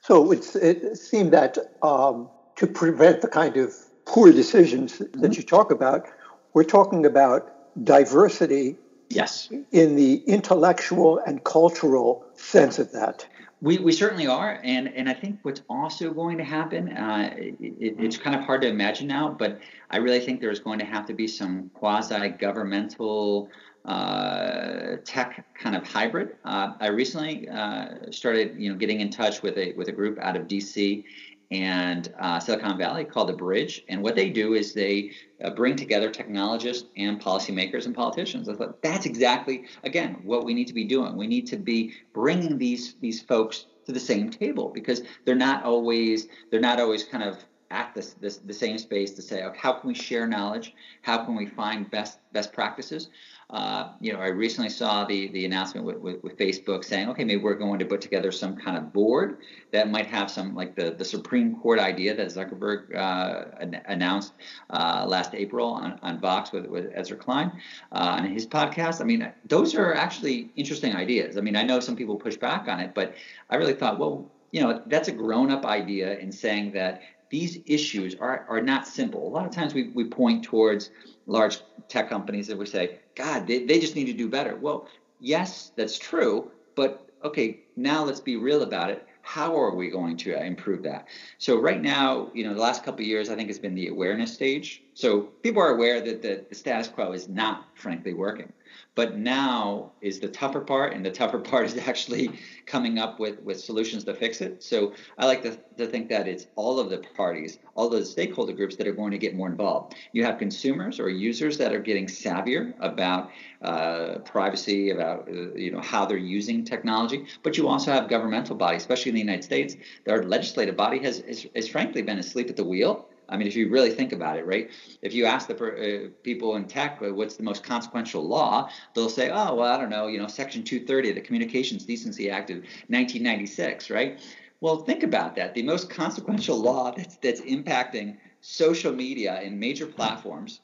So 0.00 0.32
it's, 0.32 0.56
it 0.56 0.98
seemed 0.98 1.32
that 1.32 1.56
um, 1.82 2.28
to 2.56 2.66
prevent 2.66 3.20
the 3.20 3.28
kind 3.28 3.56
of 3.56 3.72
poor 4.06 4.32
decisions 4.32 4.98
that 4.98 5.12
mm-hmm. 5.12 5.32
you 5.32 5.42
talk 5.44 5.70
about, 5.70 6.08
we're 6.52 6.64
talking 6.64 7.06
about 7.06 7.48
diversity 7.84 8.76
yes 9.08 9.48
in 9.70 9.94
the 9.94 10.14
intellectual 10.26 11.20
and 11.26 11.44
cultural 11.44 12.24
sense 12.34 12.80
of 12.80 12.90
that 12.90 13.24
we, 13.62 13.78
we 13.78 13.92
certainly 13.92 14.26
are, 14.26 14.58
and 14.64 14.88
and 14.88 15.08
I 15.08 15.14
think 15.14 15.38
what's 15.42 15.62
also 15.70 16.12
going 16.12 16.36
to 16.38 16.44
happen, 16.44 16.88
uh, 16.96 17.32
it, 17.38 17.54
it's 17.78 18.16
kind 18.16 18.34
of 18.34 18.42
hard 18.42 18.60
to 18.62 18.68
imagine 18.68 19.06
now, 19.06 19.28
but 19.38 19.60
I 19.88 19.98
really 19.98 20.18
think 20.18 20.40
there's 20.40 20.58
going 20.58 20.80
to 20.80 20.84
have 20.84 21.06
to 21.06 21.14
be 21.14 21.28
some 21.28 21.70
quasi-governmental 21.74 23.48
uh, 23.84 24.96
tech 25.04 25.46
kind 25.54 25.76
of 25.76 25.86
hybrid. 25.86 26.36
Uh, 26.44 26.72
I 26.80 26.88
recently 26.88 27.48
uh, 27.48 28.10
started, 28.10 28.56
you 28.58 28.68
know, 28.68 28.76
getting 28.76 29.00
in 29.00 29.10
touch 29.10 29.42
with 29.42 29.56
a 29.56 29.74
with 29.74 29.86
a 29.86 29.92
group 29.92 30.18
out 30.18 30.36
of 30.36 30.48
DC 30.48 31.04
and 31.52 32.12
uh, 32.18 32.40
Silicon 32.40 32.78
Valley 32.78 33.04
called 33.04 33.28
the 33.28 33.34
Bridge. 33.34 33.84
And 33.88 34.02
what 34.02 34.16
they 34.16 34.30
do 34.30 34.54
is 34.54 34.72
they 34.72 35.12
uh, 35.44 35.50
bring 35.50 35.76
together 35.76 36.10
technologists 36.10 36.88
and 36.96 37.20
policymakers 37.20 37.84
and 37.84 37.94
politicians. 37.94 38.48
I 38.48 38.54
thought 38.54 38.80
that's 38.82 39.04
exactly 39.04 39.66
again 39.84 40.20
what 40.22 40.44
we 40.44 40.54
need 40.54 40.66
to 40.68 40.74
be 40.74 40.84
doing. 40.84 41.14
We 41.14 41.26
need 41.26 41.46
to 41.48 41.56
be 41.56 41.92
bringing 42.14 42.56
these 42.56 42.94
these 43.00 43.22
folks 43.22 43.66
to 43.84 43.92
the 43.92 44.00
same 44.00 44.30
table 44.30 44.70
because 44.72 45.02
they're 45.26 45.34
not 45.34 45.62
always 45.64 46.26
they're 46.50 46.60
not 46.60 46.80
always 46.80 47.04
kind 47.04 47.22
of 47.22 47.36
at 47.72 47.94
this, 47.94 48.12
this 48.20 48.36
the 48.36 48.52
same 48.52 48.78
space 48.78 49.12
to 49.12 49.22
say, 49.22 49.42
okay, 49.44 49.58
how 49.58 49.72
can 49.72 49.88
we 49.88 49.94
share 49.94 50.26
knowledge? 50.26 50.74
How 51.00 51.24
can 51.24 51.34
we 51.34 51.46
find 51.46 51.90
best 51.90 52.18
best 52.32 52.52
practices? 52.52 53.08
Uh, 53.50 53.92
you 54.00 54.12
know, 54.12 54.18
I 54.18 54.28
recently 54.28 54.70
saw 54.70 55.04
the 55.04 55.28
the 55.28 55.44
announcement 55.44 55.86
with, 55.86 55.98
with, 55.98 56.22
with, 56.22 56.38
Facebook 56.38 56.84
saying, 56.84 57.08
okay, 57.10 57.24
maybe 57.24 57.42
we're 57.42 57.54
going 57.54 57.78
to 57.78 57.84
put 57.84 58.00
together 58.00 58.30
some 58.30 58.56
kind 58.56 58.76
of 58.76 58.92
board 58.92 59.38
that 59.72 59.90
might 59.90 60.06
have 60.06 60.30
some 60.30 60.54
like 60.54 60.74
the, 60.74 60.92
the 60.92 61.04
Supreme 61.04 61.56
Court 61.56 61.78
idea 61.78 62.14
that 62.14 62.28
Zuckerberg 62.28 62.94
uh, 62.94 63.56
an, 63.58 63.80
announced 63.86 64.32
uh, 64.70 65.04
last 65.08 65.34
April 65.34 65.68
on, 65.68 65.98
on 66.02 66.20
Vox 66.20 66.52
with, 66.52 66.66
with 66.66 66.90
Ezra 66.94 67.16
Klein 67.16 67.52
uh, 67.92 68.16
on 68.18 68.24
his 68.24 68.46
podcast. 68.46 69.00
I 69.00 69.04
mean, 69.04 69.30
those 69.46 69.74
are 69.74 69.94
actually 69.94 70.50
interesting 70.56 70.94
ideas. 70.94 71.36
I 71.36 71.40
mean, 71.40 71.56
I 71.56 71.62
know 71.62 71.80
some 71.80 71.96
people 71.96 72.16
push 72.16 72.36
back 72.36 72.68
on 72.68 72.80
it, 72.80 72.94
but 72.94 73.14
I 73.50 73.56
really 73.56 73.74
thought, 73.74 73.98
well, 73.98 74.30
you 74.52 74.60
know, 74.60 74.82
that's 74.86 75.08
a 75.08 75.12
grown 75.12 75.50
up 75.50 75.64
idea 75.64 76.18
in 76.18 76.30
saying 76.30 76.72
that 76.72 77.02
these 77.32 77.60
issues 77.64 78.14
are, 78.16 78.44
are 78.46 78.60
not 78.60 78.86
simple. 78.86 79.26
A 79.26 79.30
lot 79.30 79.46
of 79.46 79.52
times 79.52 79.72
we, 79.72 79.88
we 79.94 80.04
point 80.04 80.44
towards 80.44 80.90
large 81.26 81.60
tech 81.88 82.10
companies 82.10 82.50
and 82.50 82.58
we 82.58 82.66
say, 82.66 82.98
God, 83.14 83.46
they, 83.46 83.64
they 83.64 83.80
just 83.80 83.96
need 83.96 84.04
to 84.04 84.12
do 84.12 84.28
better. 84.28 84.54
Well, 84.54 84.86
yes, 85.18 85.72
that's 85.74 85.98
true, 85.98 86.50
but 86.74 87.08
okay, 87.24 87.60
now 87.74 88.04
let's 88.04 88.20
be 88.20 88.36
real 88.36 88.62
about 88.62 88.90
it. 88.90 89.06
How 89.22 89.58
are 89.58 89.74
we 89.74 89.88
going 89.88 90.18
to 90.18 90.44
improve 90.44 90.82
that? 90.82 91.06
So 91.38 91.56
right 91.58 91.80
now, 91.80 92.30
you 92.34 92.44
know, 92.44 92.52
the 92.52 92.60
last 92.60 92.84
couple 92.84 93.02
years, 93.06 93.30
I 93.30 93.34
think 93.34 93.48
has 93.48 93.58
been 93.58 93.74
the 93.74 93.88
awareness 93.88 94.34
stage. 94.34 94.82
So 94.94 95.22
people 95.42 95.62
are 95.62 95.74
aware 95.74 96.00
that 96.00 96.20
the, 96.22 96.44
the 96.48 96.54
status 96.54 96.88
quo 96.88 97.12
is 97.12 97.28
not, 97.28 97.66
frankly, 97.74 98.12
working. 98.12 98.52
But 98.94 99.16
now 99.16 99.92
is 100.02 100.20
the 100.20 100.28
tougher 100.28 100.60
part, 100.60 100.92
and 100.92 101.04
the 101.04 101.10
tougher 101.10 101.38
part 101.50 101.64
is 101.64 101.78
actually 101.78 102.38
coming 102.66 102.98
up 102.98 103.18
with, 103.18 103.40
with 103.42 103.58
solutions 103.58 104.04
to 104.04 104.14
fix 104.14 104.42
it. 104.42 104.62
So 104.62 104.92
I 105.16 105.24
like 105.24 105.42
to, 105.42 105.58
to 105.78 105.86
think 105.86 106.10
that 106.10 106.28
it's 106.28 106.46
all 106.56 106.78
of 106.78 106.90
the 106.90 106.98
parties, 107.16 107.58
all 107.74 107.88
the 107.88 108.04
stakeholder 108.04 108.52
groups 108.52 108.76
that 108.76 108.86
are 108.86 108.92
going 108.92 109.10
to 109.12 109.18
get 109.18 109.34
more 109.34 109.48
involved. 109.48 109.94
You 110.12 110.24
have 110.24 110.38
consumers 110.38 111.00
or 111.00 111.08
users 111.08 111.56
that 111.58 111.72
are 111.72 111.80
getting 111.80 112.06
savvier 112.06 112.74
about 112.80 113.30
uh, 113.62 114.18
privacy, 114.26 114.90
about 114.90 115.26
uh, 115.28 115.54
you 115.54 115.70
know 115.70 115.80
how 115.80 116.04
they're 116.04 116.18
using 116.18 116.64
technology. 116.64 117.26
But 117.42 117.56
you 117.56 117.68
also 117.68 117.92
have 117.92 118.08
governmental 118.08 118.56
bodies, 118.56 118.82
especially 118.82 119.10
in 119.10 119.14
the 119.14 119.22
United 119.22 119.44
States. 119.44 119.76
Our 120.06 120.22
legislative 120.24 120.76
body 120.76 120.98
has, 120.98 121.20
has, 121.20 121.46
has 121.56 121.68
frankly 121.68 122.02
been 122.02 122.18
asleep 122.18 122.50
at 122.50 122.56
the 122.56 122.64
wheel 122.64 123.08
I 123.28 123.36
mean, 123.36 123.46
if 123.46 123.56
you 123.56 123.70
really 123.70 123.90
think 123.90 124.12
about 124.12 124.36
it, 124.36 124.46
right? 124.46 124.70
If 125.00 125.14
you 125.14 125.24
ask 125.26 125.48
the 125.48 125.56
uh, 125.56 126.10
people 126.22 126.56
in 126.56 126.66
tech 126.66 127.00
uh, 127.02 127.14
what's 127.14 127.36
the 127.36 127.42
most 127.42 127.62
consequential 127.62 128.26
law, 128.26 128.68
they'll 128.94 129.08
say, 129.08 129.30
oh, 129.30 129.54
well, 129.54 129.72
I 129.72 129.78
don't 129.78 129.90
know, 129.90 130.06
you 130.06 130.18
know, 130.18 130.26
Section 130.26 130.62
230 130.62 131.10
of 131.10 131.14
the 131.14 131.20
Communications 131.20 131.84
Decency 131.84 132.30
Act 132.30 132.50
of 132.50 132.58
1996, 132.58 133.90
right? 133.90 134.20
Well, 134.60 134.76
think 134.76 135.02
about 135.02 135.34
that. 135.36 135.54
The 135.54 135.62
most 135.62 135.90
consequential 135.90 136.56
law 136.56 136.92
that's, 136.92 137.16
that's 137.16 137.40
impacting 137.40 138.18
social 138.40 138.92
media 138.92 139.34
and 139.34 139.58
major 139.58 139.86
platforms 139.86 140.60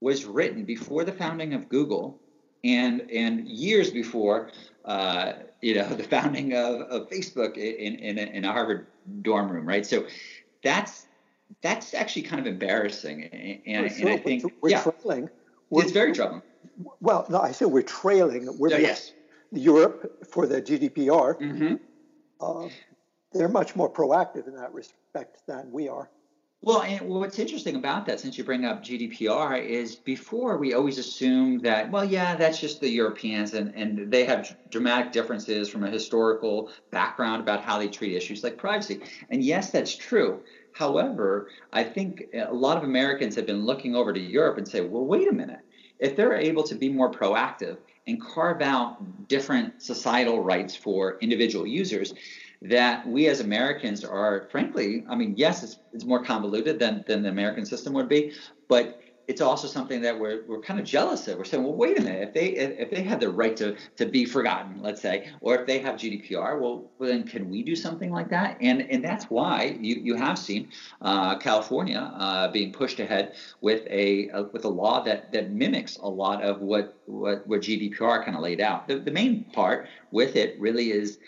was 0.00 0.24
written 0.24 0.64
before 0.64 1.04
the 1.04 1.12
founding 1.12 1.54
of 1.54 1.68
Google 1.68 2.20
and 2.64 3.08
and 3.10 3.48
years 3.48 3.90
before 3.90 4.50
uh, 4.84 5.32
you 5.60 5.74
know 5.74 5.88
the 5.94 6.04
founding 6.04 6.54
of, 6.54 6.82
of 6.82 7.08
Facebook 7.10 7.56
in, 7.56 7.96
in 7.96 8.18
in, 8.18 8.44
a, 8.44 8.52
Harvard 8.52 8.86
dorm 9.22 9.50
room, 9.50 9.66
right? 9.66 9.84
So 9.84 10.06
that's 10.62 11.06
that's 11.62 11.94
actually 11.94 12.22
kind 12.22 12.40
of 12.40 12.46
embarrassing, 12.46 13.24
and, 13.24 13.90
sure. 13.90 14.08
and 14.08 14.18
I 14.18 14.22
think 14.22 14.44
we're 14.60 14.70
yeah, 14.70 14.82
trailing. 14.82 15.28
We're, 15.70 15.82
it's 15.82 15.92
very 15.92 16.12
troubling. 16.12 16.42
Well, 17.00 17.26
no, 17.28 17.40
I 17.40 17.52
said 17.52 17.68
we're 17.68 17.82
trailing. 17.82 18.48
We're 18.58 18.70
yeah, 18.70 18.78
yes. 18.78 19.12
Europe 19.52 20.26
for 20.30 20.46
the 20.46 20.62
GDPR. 20.62 21.38
Mm-hmm. 21.40 21.74
Uh, 22.40 22.68
they're 23.32 23.48
much 23.48 23.76
more 23.76 23.92
proactive 23.92 24.46
in 24.46 24.54
that 24.56 24.72
respect 24.72 25.42
than 25.46 25.70
we 25.72 25.88
are. 25.88 26.08
Well, 26.60 26.82
and 26.82 27.08
what's 27.08 27.38
interesting 27.38 27.76
about 27.76 28.04
that, 28.06 28.18
since 28.18 28.36
you 28.36 28.42
bring 28.42 28.64
up 28.64 28.82
GDPR, 28.82 29.64
is 29.64 29.94
before 29.94 30.58
we 30.58 30.74
always 30.74 30.98
assumed 30.98 31.62
that, 31.62 31.88
well, 31.88 32.04
yeah, 32.04 32.34
that's 32.34 32.58
just 32.58 32.80
the 32.80 32.88
Europeans, 32.88 33.54
and, 33.54 33.72
and 33.76 34.10
they 34.10 34.24
have 34.24 34.56
dramatic 34.68 35.12
differences 35.12 35.68
from 35.68 35.84
a 35.84 35.90
historical 35.90 36.70
background 36.90 37.42
about 37.42 37.62
how 37.62 37.78
they 37.78 37.86
treat 37.86 38.16
issues 38.16 38.42
like 38.42 38.56
privacy. 38.56 39.00
And 39.30 39.44
yes, 39.44 39.70
that's 39.70 39.94
true. 39.94 40.40
However, 40.78 41.48
I 41.72 41.82
think 41.82 42.26
a 42.32 42.54
lot 42.54 42.76
of 42.76 42.84
Americans 42.84 43.34
have 43.34 43.46
been 43.46 43.66
looking 43.66 43.96
over 43.96 44.12
to 44.12 44.20
Europe 44.20 44.58
and 44.58 44.68
say, 44.68 44.80
well, 44.80 45.04
wait 45.04 45.26
a 45.26 45.32
minute. 45.32 45.58
If 45.98 46.14
they're 46.14 46.36
able 46.36 46.62
to 46.62 46.76
be 46.76 46.88
more 46.88 47.10
proactive 47.10 47.78
and 48.06 48.24
carve 48.24 48.62
out 48.62 49.26
different 49.26 49.82
societal 49.82 50.40
rights 50.40 50.76
for 50.76 51.18
individual 51.18 51.66
users, 51.66 52.14
that 52.62 53.04
we 53.08 53.26
as 53.26 53.40
Americans 53.40 54.04
are, 54.04 54.46
frankly, 54.52 55.04
I 55.08 55.16
mean, 55.16 55.34
yes, 55.36 55.64
it's, 55.64 55.78
it's 55.92 56.04
more 56.04 56.22
convoluted 56.22 56.78
than, 56.78 57.04
than 57.08 57.24
the 57.24 57.28
American 57.28 57.66
system 57.66 57.92
would 57.94 58.08
be, 58.08 58.34
but 58.68 59.00
it's 59.28 59.42
also 59.42 59.68
something 59.68 60.00
that 60.00 60.18
we're, 60.18 60.42
we're 60.46 60.60
kind 60.60 60.80
of 60.80 60.86
jealous 60.86 61.28
of. 61.28 61.36
We're 61.36 61.44
saying, 61.44 61.62
well, 61.62 61.74
wait 61.74 61.98
a 61.98 62.02
minute, 62.02 62.26
if 62.26 62.32
they 62.32 62.46
if 62.46 62.90
they 62.90 63.02
have 63.02 63.20
the 63.20 63.28
right 63.28 63.54
to, 63.58 63.76
to 63.96 64.06
be 64.06 64.24
forgotten, 64.24 64.82
let's 64.82 65.02
say, 65.02 65.28
or 65.42 65.54
if 65.54 65.66
they 65.66 65.78
have 65.80 65.96
GDPR, 65.96 66.58
well, 66.58 66.90
well 66.98 67.10
then 67.10 67.24
can 67.24 67.50
we 67.50 67.62
do 67.62 67.76
something 67.76 68.10
like 68.10 68.30
that? 68.30 68.56
And 68.62 68.80
and 68.90 69.04
that's 69.04 69.26
why 69.26 69.76
you, 69.80 69.96
you 69.96 70.16
have 70.16 70.38
seen 70.38 70.70
uh, 71.02 71.36
California 71.36 72.10
uh, 72.16 72.48
being 72.48 72.72
pushed 72.72 73.00
ahead 73.00 73.34
with 73.60 73.86
a, 73.90 74.30
a, 74.30 74.44
with 74.44 74.64
a 74.64 74.68
law 74.68 75.04
that 75.04 75.30
that 75.32 75.50
mimics 75.52 75.98
a 75.98 76.08
lot 76.08 76.42
of 76.42 76.62
what 76.62 76.98
what, 77.04 77.46
what 77.46 77.60
GDPR 77.60 78.24
kind 78.24 78.34
of 78.34 78.42
laid 78.42 78.62
out. 78.62 78.88
The, 78.88 78.98
the 78.98 79.10
main 79.10 79.44
part 79.52 79.88
with 80.10 80.36
it 80.36 80.58
really 80.58 80.90
is 80.90 81.18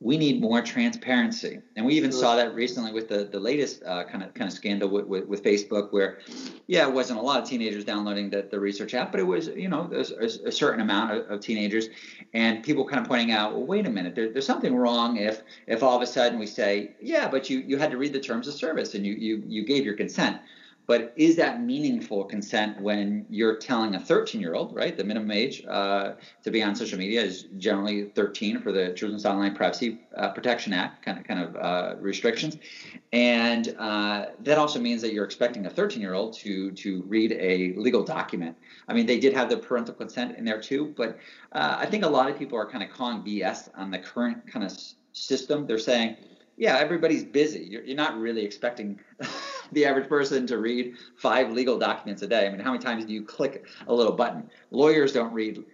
we 0.00 0.16
need 0.16 0.40
more 0.40 0.62
transparency. 0.62 1.60
And 1.74 1.84
we 1.84 1.94
even 1.94 2.12
saw 2.12 2.36
that 2.36 2.54
recently 2.54 2.92
with 2.92 3.08
the, 3.08 3.24
the 3.24 3.40
latest 3.40 3.82
uh, 3.82 4.04
kind 4.04 4.22
of 4.22 4.32
kind 4.32 4.48
of 4.48 4.56
scandal 4.56 4.88
with, 4.88 5.06
with, 5.06 5.26
with, 5.26 5.42
Facebook, 5.42 5.92
where, 5.92 6.20
yeah, 6.68 6.86
it 6.86 6.92
wasn't 6.92 7.18
a 7.18 7.22
lot 7.22 7.42
of 7.42 7.48
teenagers 7.48 7.84
downloading 7.84 8.30
the, 8.30 8.46
the 8.48 8.60
research 8.60 8.94
app, 8.94 9.10
but 9.10 9.20
it 9.20 9.24
was, 9.24 9.48
you 9.48 9.68
know, 9.68 9.90
a, 9.92 10.24
a 10.24 10.52
certain 10.52 10.80
amount 10.80 11.10
of, 11.10 11.28
of, 11.28 11.40
teenagers, 11.40 11.88
and 12.32 12.62
people 12.62 12.86
kind 12.86 13.02
of 13.02 13.08
pointing 13.08 13.32
out, 13.32 13.52
well, 13.52 13.66
wait 13.66 13.86
a 13.86 13.90
minute, 13.90 14.14
there, 14.14 14.32
there's 14.32 14.46
something 14.46 14.76
wrong 14.76 15.16
if 15.16 15.42
if 15.66 15.82
all 15.82 15.96
of 15.96 16.02
a 16.02 16.06
sudden 16.06 16.38
we 16.38 16.46
say, 16.46 16.94
yeah, 17.00 17.28
but 17.28 17.50
you 17.50 17.58
you 17.58 17.76
had 17.76 17.90
to 17.90 17.96
read 17.96 18.12
the 18.12 18.20
terms 18.20 18.46
of 18.46 18.54
service 18.54 18.94
and 18.94 19.04
you 19.04 19.14
you 19.14 19.42
you 19.46 19.64
gave 19.64 19.84
your 19.84 19.94
consent. 19.94 20.38
But 20.88 21.12
is 21.16 21.36
that 21.36 21.62
meaningful 21.62 22.24
consent 22.24 22.80
when 22.80 23.26
you're 23.28 23.56
telling 23.56 23.94
a 23.94 24.00
13 24.00 24.40
year 24.40 24.54
old, 24.54 24.74
right? 24.74 24.96
The 24.96 25.04
minimum 25.04 25.30
age 25.30 25.62
uh, 25.68 26.14
to 26.42 26.50
be 26.50 26.62
on 26.62 26.74
social 26.74 26.98
media 26.98 27.20
is 27.20 27.44
generally 27.58 28.06
13 28.06 28.62
for 28.62 28.72
the 28.72 28.94
Children's 28.94 29.26
Online 29.26 29.54
Privacy 29.54 30.00
uh, 30.16 30.30
Protection 30.30 30.72
Act 30.72 31.04
kind 31.04 31.18
of 31.18 31.24
kind 31.24 31.40
of 31.40 31.56
uh, 31.56 31.96
restrictions, 32.00 32.56
and 33.12 33.76
uh, 33.78 34.26
that 34.40 34.56
also 34.56 34.80
means 34.80 35.02
that 35.02 35.12
you're 35.12 35.26
expecting 35.26 35.66
a 35.66 35.70
13 35.70 36.00
year 36.00 36.14
old 36.14 36.32
to 36.38 36.70
to 36.70 37.02
read 37.02 37.32
a 37.32 37.74
legal 37.74 38.02
document. 38.02 38.56
I 38.88 38.94
mean, 38.94 39.04
they 39.04 39.20
did 39.20 39.34
have 39.34 39.50
the 39.50 39.58
parental 39.58 39.92
consent 39.94 40.38
in 40.38 40.44
there 40.46 40.60
too, 40.60 40.94
but 40.96 41.18
uh, 41.52 41.76
I 41.78 41.84
think 41.84 42.02
a 42.02 42.08
lot 42.08 42.30
of 42.30 42.38
people 42.38 42.56
are 42.56 42.66
kind 42.66 42.82
of 42.82 42.88
calling 42.88 43.22
BS 43.22 43.68
on 43.76 43.90
the 43.90 43.98
current 43.98 44.50
kind 44.50 44.64
of 44.64 44.72
system. 45.12 45.66
They're 45.66 45.78
saying, 45.78 46.16
yeah, 46.58 46.76
everybody's 46.76 47.24
busy. 47.24 47.60
You're, 47.60 47.84
you're 47.84 47.96
not 47.96 48.18
really 48.18 48.44
expecting. 48.44 49.00
the 49.72 49.84
average 49.84 50.08
person 50.08 50.46
to 50.46 50.58
read 50.58 50.94
five 51.16 51.52
legal 51.52 51.78
documents 51.78 52.22
a 52.22 52.26
day. 52.26 52.46
I 52.46 52.50
mean, 52.50 52.60
how 52.60 52.72
many 52.72 52.82
times 52.82 53.04
do 53.04 53.12
you 53.12 53.22
click 53.22 53.66
a 53.86 53.94
little 53.94 54.12
button? 54.12 54.48
Lawyers 54.70 55.12
don't 55.12 55.32
read 55.32 55.64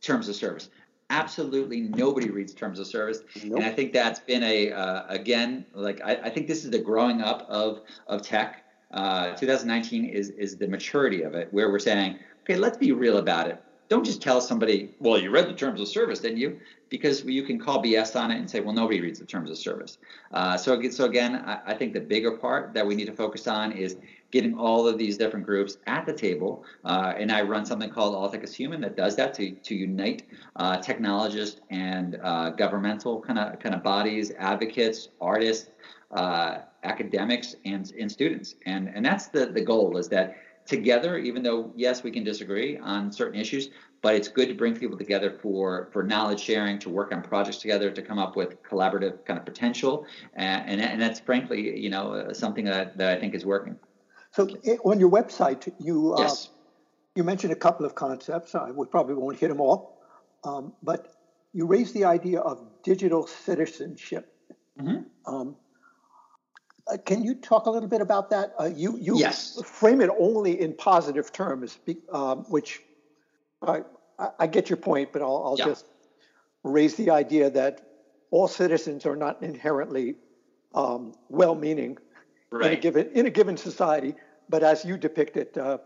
terms 0.00 0.28
of 0.28 0.34
service. 0.34 0.70
Absolutely 1.10 1.82
nobody 1.82 2.30
reads 2.30 2.52
terms 2.52 2.80
of 2.80 2.86
service, 2.88 3.20
nope. 3.44 3.58
and 3.58 3.64
I 3.64 3.70
think 3.70 3.92
that's 3.92 4.18
been 4.18 4.42
a 4.42 4.72
uh, 4.72 5.04
again 5.08 5.64
like 5.72 6.00
I, 6.04 6.16
I, 6.16 6.30
think 6.30 6.48
this 6.48 6.64
is 6.64 6.72
the 6.72 6.80
growing 6.80 7.22
up 7.22 7.46
of 7.48 7.82
of 8.08 8.22
tech. 8.22 8.64
Uh, 8.90 9.34
2019 9.34 10.04
is 10.06 10.30
is 10.30 10.56
the 10.56 10.66
maturity 10.66 11.22
of 11.22 11.34
it, 11.34 11.46
where 11.52 11.70
we're 11.70 11.78
saying, 11.78 12.18
okay, 12.42 12.56
let's 12.56 12.76
be 12.76 12.90
real 12.90 13.18
about 13.18 13.46
it. 13.46 13.62
Don't 13.88 14.04
just 14.04 14.20
tell 14.20 14.40
somebody, 14.40 14.94
well, 14.98 15.18
you 15.18 15.30
read 15.30 15.48
the 15.48 15.54
terms 15.54 15.80
of 15.80 15.88
service, 15.88 16.20
didn't 16.20 16.38
you? 16.38 16.60
because 16.88 17.24
you 17.24 17.42
can 17.42 17.58
call 17.58 17.82
BS 17.82 18.18
on 18.20 18.30
it 18.30 18.38
and 18.38 18.48
say, 18.48 18.60
well, 18.60 18.74
nobody 18.74 19.00
reads 19.00 19.18
the 19.18 19.26
terms 19.26 19.50
of 19.50 19.58
service. 19.58 19.98
Uh, 20.32 20.56
so, 20.56 20.80
so 20.90 21.04
again, 21.04 21.36
I, 21.36 21.60
I, 21.66 21.74
think 21.74 21.92
the 21.92 22.00
bigger 22.00 22.32
part 22.32 22.74
that 22.74 22.86
we 22.86 22.94
need 22.94 23.06
to 23.06 23.12
focus 23.12 23.46
on 23.46 23.72
is 23.72 23.96
getting 24.30 24.56
all 24.56 24.86
of 24.86 24.98
these 24.98 25.16
different 25.16 25.46
groups 25.46 25.78
at 25.86 26.06
the 26.06 26.12
table. 26.12 26.64
Uh, 26.84 27.14
and 27.16 27.32
I 27.32 27.42
run 27.42 27.66
something 27.66 27.90
called 27.90 28.14
All 28.14 28.30
is 28.32 28.54
Human 28.54 28.80
that 28.82 28.96
does 28.96 29.16
that 29.16 29.34
to, 29.34 29.50
to 29.50 29.74
unite 29.74 30.22
uh, 30.56 30.76
technologists 30.76 31.60
and 31.70 32.18
uh, 32.22 32.50
governmental 32.50 33.20
kind 33.20 33.38
of 33.38 33.58
kind 33.58 33.74
of 33.74 33.82
bodies, 33.82 34.32
advocates, 34.38 35.08
artists, 35.20 35.70
uh, 36.12 36.58
academics, 36.84 37.56
and, 37.64 37.92
and 37.98 38.10
students. 38.10 38.54
And 38.66 38.90
and 38.94 39.04
that's 39.04 39.28
the 39.28 39.46
the 39.46 39.60
goal 39.60 39.96
is 39.96 40.08
that 40.10 40.36
together, 40.66 41.18
even 41.18 41.42
though 41.42 41.72
yes, 41.76 42.02
we 42.02 42.10
can 42.10 42.24
disagree 42.24 42.78
on 42.78 43.12
certain 43.12 43.40
issues, 43.40 43.70
but 44.02 44.14
it's 44.14 44.28
good 44.28 44.48
to 44.48 44.54
bring 44.54 44.76
people 44.76 44.98
together 44.98 45.30
for 45.42 45.88
for 45.92 46.02
knowledge 46.02 46.40
sharing, 46.40 46.78
to 46.80 46.88
work 46.88 47.12
on 47.12 47.22
projects 47.22 47.58
together, 47.58 47.90
to 47.90 48.02
come 48.02 48.18
up 48.18 48.36
with 48.36 48.62
collaborative 48.62 49.24
kind 49.24 49.38
of 49.38 49.44
potential, 49.44 50.06
and 50.34 50.70
and, 50.70 50.80
and 50.80 51.00
that's 51.00 51.20
frankly, 51.20 51.78
you 51.78 51.90
know, 51.90 52.12
uh, 52.12 52.34
something 52.34 52.64
that, 52.64 52.96
that 52.98 53.16
I 53.16 53.20
think 53.20 53.34
is 53.34 53.44
working. 53.44 53.76
So 54.32 54.48
eh, 54.64 54.76
on 54.84 55.00
your 55.00 55.10
website, 55.10 55.72
you 55.78 56.14
uh, 56.14 56.22
yes. 56.22 56.50
you 57.14 57.24
mentioned 57.24 57.52
a 57.52 57.56
couple 57.56 57.86
of 57.86 57.94
concepts. 57.94 58.54
I 58.54 58.70
we 58.70 58.86
probably 58.86 59.14
won't 59.14 59.38
hit 59.38 59.48
them 59.48 59.60
all, 59.60 59.98
um, 60.44 60.72
but 60.82 61.12
you 61.52 61.66
raised 61.66 61.94
the 61.94 62.04
idea 62.04 62.40
of 62.40 62.60
digital 62.82 63.26
citizenship. 63.26 64.32
Mm-hmm. 64.78 65.34
Um, 65.34 65.56
uh, 66.88 66.96
can 66.98 67.24
you 67.24 67.34
talk 67.34 67.66
a 67.66 67.70
little 67.70 67.88
bit 67.88 68.00
about 68.00 68.30
that? 68.30 68.54
Uh, 68.60 68.70
you 68.72 68.96
you 68.98 69.18
yes. 69.18 69.60
frame 69.64 70.00
it 70.00 70.10
only 70.18 70.60
in 70.60 70.72
positive 70.72 71.32
terms, 71.32 71.78
um, 72.12 72.44
which 72.48 72.80
I, 73.66 73.82
I 74.38 74.46
get 74.46 74.70
your 74.70 74.76
point, 74.76 75.12
but 75.12 75.22
I'll, 75.22 75.42
I'll 75.44 75.56
yeah. 75.58 75.66
just 75.66 75.86
raise 76.62 76.94
the 76.94 77.10
idea 77.10 77.50
that 77.50 77.82
all 78.30 78.48
citizens 78.48 79.06
are 79.06 79.16
not 79.16 79.42
inherently 79.42 80.16
um, 80.74 81.14
well-meaning 81.28 81.98
right. 82.50 82.72
in 82.72 82.78
a 82.78 82.80
given 82.80 83.10
in 83.14 83.26
a 83.26 83.30
given 83.30 83.56
society. 83.56 84.14
But 84.48 84.62
as 84.62 84.84
you 84.84 84.96
depict 84.96 85.36
it, 85.36 85.58
uh, 85.58 85.78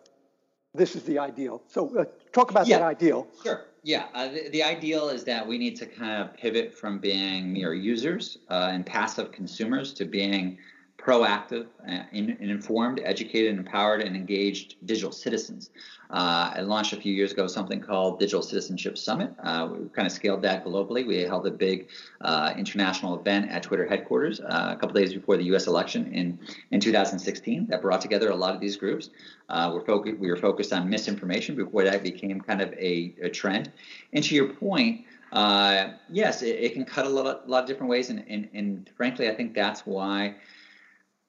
this 0.74 0.94
is 0.94 1.02
the 1.04 1.18
ideal. 1.18 1.62
So 1.68 1.96
uh, 1.98 2.04
talk 2.32 2.50
about 2.50 2.66
yeah. 2.66 2.78
that 2.78 2.84
ideal. 2.84 3.26
Sure. 3.42 3.66
Yeah, 3.82 4.06
uh, 4.14 4.28
the, 4.28 4.50
the, 4.50 4.62
ideal 4.62 5.08
is 5.08 5.24
that 5.24 5.46
we 5.46 5.56
need 5.56 5.74
to 5.76 5.86
kind 5.86 6.22
of 6.22 6.36
pivot 6.36 6.74
from 6.74 6.98
being 6.98 7.50
mere 7.50 7.72
users 7.72 8.36
uh, 8.50 8.68
and 8.70 8.84
passive 8.84 9.32
consumers 9.32 9.94
to 9.94 10.04
being 10.04 10.58
proactive, 11.00 11.66
uh, 11.88 12.02
in, 12.12 12.30
informed, 12.40 13.00
educated, 13.04 13.56
empowered, 13.56 14.02
and 14.02 14.14
engaged 14.14 14.76
digital 14.84 15.12
citizens. 15.12 15.70
Uh, 16.10 16.52
I 16.56 16.60
launched 16.60 16.92
a 16.92 16.96
few 16.96 17.12
years 17.12 17.32
ago 17.32 17.46
something 17.46 17.80
called 17.80 18.18
Digital 18.18 18.42
Citizenship 18.42 18.98
Summit. 18.98 19.32
Uh, 19.42 19.68
we 19.72 19.88
kind 19.90 20.06
of 20.06 20.12
scaled 20.12 20.42
that 20.42 20.64
globally. 20.64 21.06
We 21.06 21.18
held 21.18 21.46
a 21.46 21.50
big 21.50 21.88
uh, 22.20 22.52
international 22.56 23.18
event 23.18 23.50
at 23.50 23.62
Twitter 23.62 23.86
headquarters 23.86 24.40
uh, 24.40 24.74
a 24.74 24.76
couple 24.76 24.94
days 24.94 25.14
before 25.14 25.36
the 25.36 25.44
U.S. 25.44 25.66
election 25.66 26.12
in, 26.12 26.38
in 26.72 26.80
2016 26.80 27.66
that 27.68 27.80
brought 27.80 28.00
together 28.00 28.30
a 28.30 28.36
lot 28.36 28.54
of 28.54 28.60
these 28.60 28.76
groups. 28.76 29.10
Uh, 29.48 29.70
we're 29.72 29.84
focused, 29.84 30.18
we 30.18 30.28
were 30.28 30.36
focused 30.36 30.72
on 30.72 30.88
misinformation 30.88 31.54
before 31.54 31.84
that 31.84 32.02
became 32.02 32.40
kind 32.40 32.60
of 32.60 32.72
a, 32.74 33.14
a 33.22 33.28
trend. 33.28 33.70
And 34.12 34.24
to 34.24 34.34
your 34.34 34.48
point, 34.48 35.04
yes, 35.32 36.42
it, 36.42 36.56
it, 36.56 36.72
can 36.74 36.84
cut 36.84 37.06
a 37.06 37.08
lot, 37.08 37.42
a 37.46 37.50
lot 37.50 37.62
of 37.62 37.68
different 37.68 37.88
ways, 37.88 38.10
and, 38.10 38.24
and, 38.28 38.48
and 38.52 38.90
frankly, 38.96 39.28
I 39.30 39.34
think 39.34 39.54
that's 39.54 39.86
why 39.86 40.34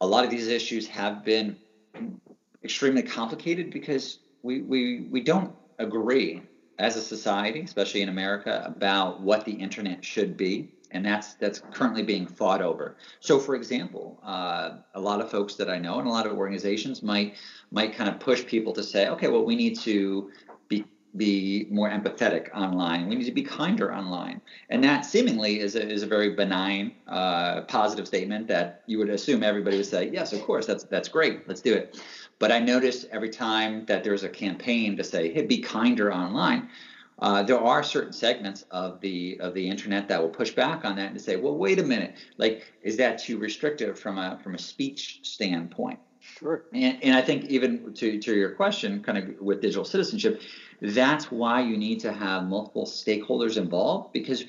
a 0.01 0.05
lot 0.05 0.25
of 0.25 0.29
these 0.29 0.47
issues 0.47 0.87
have 0.87 1.23
been 1.23 1.55
extremely 2.63 3.03
complicated 3.03 3.71
because 3.71 4.19
we, 4.41 4.61
we, 4.61 5.01
we 5.01 5.21
don't 5.21 5.53
agree 5.77 6.41
as 6.79 6.97
a 6.97 7.01
society, 7.01 7.61
especially 7.61 8.01
in 8.01 8.09
America, 8.09 8.63
about 8.65 9.21
what 9.21 9.45
the 9.45 9.51
internet 9.51 10.03
should 10.03 10.35
be. 10.35 10.71
And 10.93 11.05
that's 11.05 11.35
that's 11.35 11.61
currently 11.71 12.03
being 12.03 12.27
fought 12.27 12.61
over. 12.61 12.97
So, 13.21 13.39
for 13.39 13.55
example, 13.55 14.19
uh, 14.25 14.79
a 14.93 14.99
lot 14.99 15.21
of 15.21 15.31
folks 15.31 15.55
that 15.55 15.69
I 15.69 15.77
know 15.77 15.99
and 15.99 16.07
a 16.07 16.11
lot 16.11 16.25
of 16.25 16.33
organizations 16.33 17.01
might 17.01 17.35
might 17.71 17.95
kind 17.95 18.09
of 18.09 18.19
push 18.19 18.45
people 18.45 18.73
to 18.73 18.83
say, 18.83 19.07
okay, 19.07 19.29
well, 19.29 19.45
we 19.45 19.55
need 19.55 19.79
to 19.79 20.31
be 21.17 21.67
more 21.69 21.89
empathetic 21.89 22.53
online. 22.55 23.09
We 23.09 23.15
need 23.15 23.25
to 23.25 23.31
be 23.31 23.43
kinder 23.43 23.93
online. 23.93 24.41
And 24.69 24.83
that 24.83 25.05
seemingly 25.05 25.59
is 25.59 25.75
a, 25.75 25.87
is 25.87 26.03
a 26.03 26.07
very 26.07 26.31
benign, 26.35 26.93
uh, 27.07 27.61
positive 27.63 28.07
statement 28.07 28.47
that 28.47 28.83
you 28.85 28.97
would 28.97 29.09
assume 29.09 29.43
everybody 29.43 29.77
would 29.77 29.85
say, 29.85 30.09
yes, 30.09 30.31
of 30.31 30.41
course, 30.43 30.65
that's, 30.65 30.85
that's 30.85 31.09
great, 31.09 31.47
let's 31.47 31.61
do 31.61 31.73
it. 31.73 32.01
But 32.39 32.51
I 32.51 32.59
notice 32.59 33.05
every 33.11 33.29
time 33.29 33.85
that 33.85 34.03
there's 34.03 34.23
a 34.23 34.29
campaign 34.29 34.95
to 34.97 35.03
say, 35.03 35.31
hey, 35.33 35.45
be 35.45 35.59
kinder 35.59 36.13
online, 36.13 36.69
uh, 37.19 37.43
there 37.43 37.59
are 37.59 37.83
certain 37.83 38.13
segments 38.13 38.65
of 38.71 38.99
the 38.99 39.39
of 39.41 39.53
the 39.53 39.69
internet 39.69 40.07
that 40.07 40.19
will 40.19 40.29
push 40.29 40.49
back 40.49 40.83
on 40.83 40.95
that 40.95 41.11
and 41.11 41.21
say, 41.21 41.35
well, 41.35 41.55
wait 41.55 41.77
a 41.77 41.83
minute, 41.83 42.15
like, 42.37 42.73
is 42.81 42.97
that 42.97 43.19
too 43.19 43.37
restrictive 43.37 43.99
from 43.99 44.17
a 44.17 44.39
from 44.41 44.55
a 44.55 44.57
speech 44.57 45.19
standpoint? 45.21 45.99
Sure. 46.21 46.63
And, 46.73 47.03
and 47.03 47.15
I 47.15 47.21
think 47.21 47.45
even 47.45 47.93
to, 47.95 48.19
to 48.19 48.35
your 48.35 48.51
question, 48.51 49.03
kind 49.03 49.17
of 49.17 49.39
with 49.39 49.61
digital 49.61 49.85
citizenship, 49.85 50.41
that's 50.81 51.31
why 51.31 51.61
you 51.61 51.77
need 51.77 51.99
to 52.01 52.11
have 52.11 52.43
multiple 52.45 52.85
stakeholders 52.85 53.57
involved 53.57 54.11
because 54.13 54.45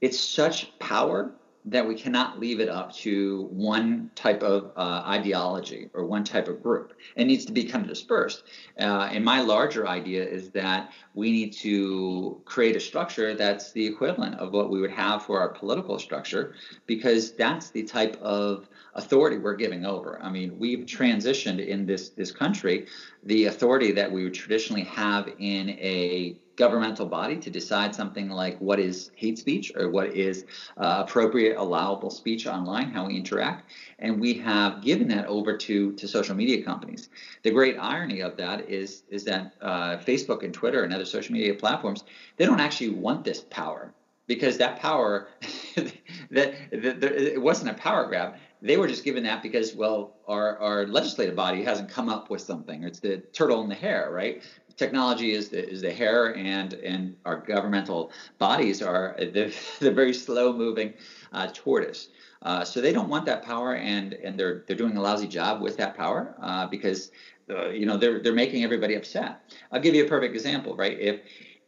it's 0.00 0.20
such 0.20 0.78
power 0.78 1.32
that 1.66 1.86
we 1.86 1.94
cannot 1.94 2.40
leave 2.40 2.58
it 2.58 2.70
up 2.70 2.90
to 2.94 3.48
one 3.50 4.10
type 4.14 4.42
of 4.42 4.72
uh, 4.76 5.02
ideology 5.06 5.90
or 5.92 6.06
one 6.06 6.24
type 6.24 6.48
of 6.48 6.62
group. 6.62 6.94
It 7.16 7.26
needs 7.26 7.44
to 7.44 7.52
be 7.52 7.64
kind 7.64 7.84
of 7.84 7.88
dispersed. 7.90 8.44
Uh, 8.78 9.10
and 9.12 9.22
my 9.22 9.40
larger 9.40 9.86
idea 9.86 10.24
is 10.24 10.50
that 10.50 10.90
we 11.14 11.30
need 11.30 11.52
to 11.54 12.40
create 12.46 12.76
a 12.76 12.80
structure 12.80 13.34
that's 13.34 13.72
the 13.72 13.86
equivalent 13.86 14.36
of 14.36 14.52
what 14.52 14.70
we 14.70 14.80
would 14.80 14.90
have 14.90 15.22
for 15.24 15.38
our 15.38 15.50
political 15.50 15.98
structure, 15.98 16.54
because 16.86 17.32
that's 17.32 17.70
the 17.70 17.82
type 17.82 18.16
of 18.22 18.66
authority 18.94 19.36
we're 19.36 19.54
giving 19.54 19.84
over. 19.84 20.18
I 20.22 20.30
mean, 20.30 20.58
we've 20.58 20.86
transitioned 20.86 21.64
in 21.64 21.84
this 21.84 22.08
this 22.10 22.32
country 22.32 22.86
the 23.24 23.46
authority 23.46 23.92
that 23.92 24.10
we 24.10 24.24
would 24.24 24.34
traditionally 24.34 24.84
have 24.84 25.28
in 25.38 25.70
a 25.70 26.39
governmental 26.56 27.06
body 27.06 27.36
to 27.36 27.50
decide 27.50 27.94
something 27.94 28.28
like 28.28 28.58
what 28.58 28.78
is 28.78 29.10
hate 29.16 29.38
speech 29.38 29.72
or 29.76 29.90
what 29.90 30.14
is 30.14 30.44
uh, 30.76 31.04
appropriate 31.06 31.56
allowable 31.56 32.10
speech 32.10 32.46
online 32.46 32.90
how 32.90 33.06
we 33.06 33.16
interact. 33.16 33.70
And 33.98 34.20
we 34.20 34.34
have 34.34 34.82
given 34.82 35.08
that 35.08 35.26
over 35.26 35.56
to 35.56 35.92
to 35.92 36.08
social 36.08 36.34
media 36.34 36.62
companies. 36.62 37.08
The 37.42 37.50
great 37.50 37.76
irony 37.78 38.20
of 38.20 38.36
that 38.36 38.68
is 38.68 39.04
is 39.08 39.24
that 39.24 39.54
uh, 39.60 39.98
facebook 39.98 40.42
and 40.42 40.52
twitter 40.52 40.84
and 40.84 40.92
other 40.92 41.04
social 41.04 41.32
media 41.32 41.54
platforms 41.54 42.04
they 42.36 42.46
don't 42.46 42.60
actually 42.60 42.90
want 42.90 43.24
this 43.24 43.40
power 43.50 43.92
because 44.30 44.58
that 44.58 44.78
power 44.78 45.26
that, 45.76 45.92
that, 46.30 47.00
that 47.00 47.12
it 47.34 47.42
wasn't 47.42 47.68
a 47.68 47.74
power 47.74 48.06
grab. 48.06 48.36
They 48.62 48.76
were 48.76 48.86
just 48.86 49.04
given 49.04 49.24
that 49.24 49.42
because 49.42 49.74
well 49.74 50.14
our, 50.28 50.56
our 50.58 50.86
legislative 50.86 51.34
body 51.34 51.64
hasn't 51.64 51.88
come 51.88 52.08
up 52.08 52.30
with 52.30 52.40
something. 52.40 52.84
It's 52.84 53.00
the 53.00 53.18
turtle 53.32 53.60
in 53.62 53.68
the 53.68 53.74
hare 53.74 54.10
right 54.12 54.42
technology 54.80 55.32
is 55.32 55.50
the, 55.50 55.62
is 55.68 55.82
the 55.82 55.92
hare 55.92 56.34
and 56.36 56.72
and 56.72 57.14
our 57.24 57.36
governmental 57.36 58.10
bodies 58.38 58.80
are 58.82 59.14
the, 59.18 59.54
the 59.80 59.92
very 59.92 60.14
slow 60.14 60.52
moving 60.52 60.94
uh, 61.32 61.46
tortoise 61.52 62.08
uh, 62.42 62.64
so 62.64 62.80
they 62.80 62.92
don't 62.92 63.10
want 63.10 63.26
that 63.26 63.42
power 63.42 63.76
and 63.76 64.14
and 64.14 64.40
they're 64.40 64.64
they're 64.66 64.76
doing 64.84 64.96
a 64.96 65.02
lousy 65.08 65.28
job 65.28 65.60
with 65.60 65.76
that 65.76 65.94
power 65.94 66.34
uh, 66.42 66.66
because 66.66 67.12
uh, 67.50 67.68
you 67.68 67.84
know 67.84 67.96
they're 67.96 68.20
they're 68.22 68.40
making 68.44 68.64
everybody 68.64 68.94
upset. 68.94 69.52
I'll 69.70 69.80
give 69.80 69.94
you 69.94 70.04
a 70.06 70.08
perfect 70.08 70.34
example 70.34 70.74
right? 70.74 70.98
If 70.98 71.20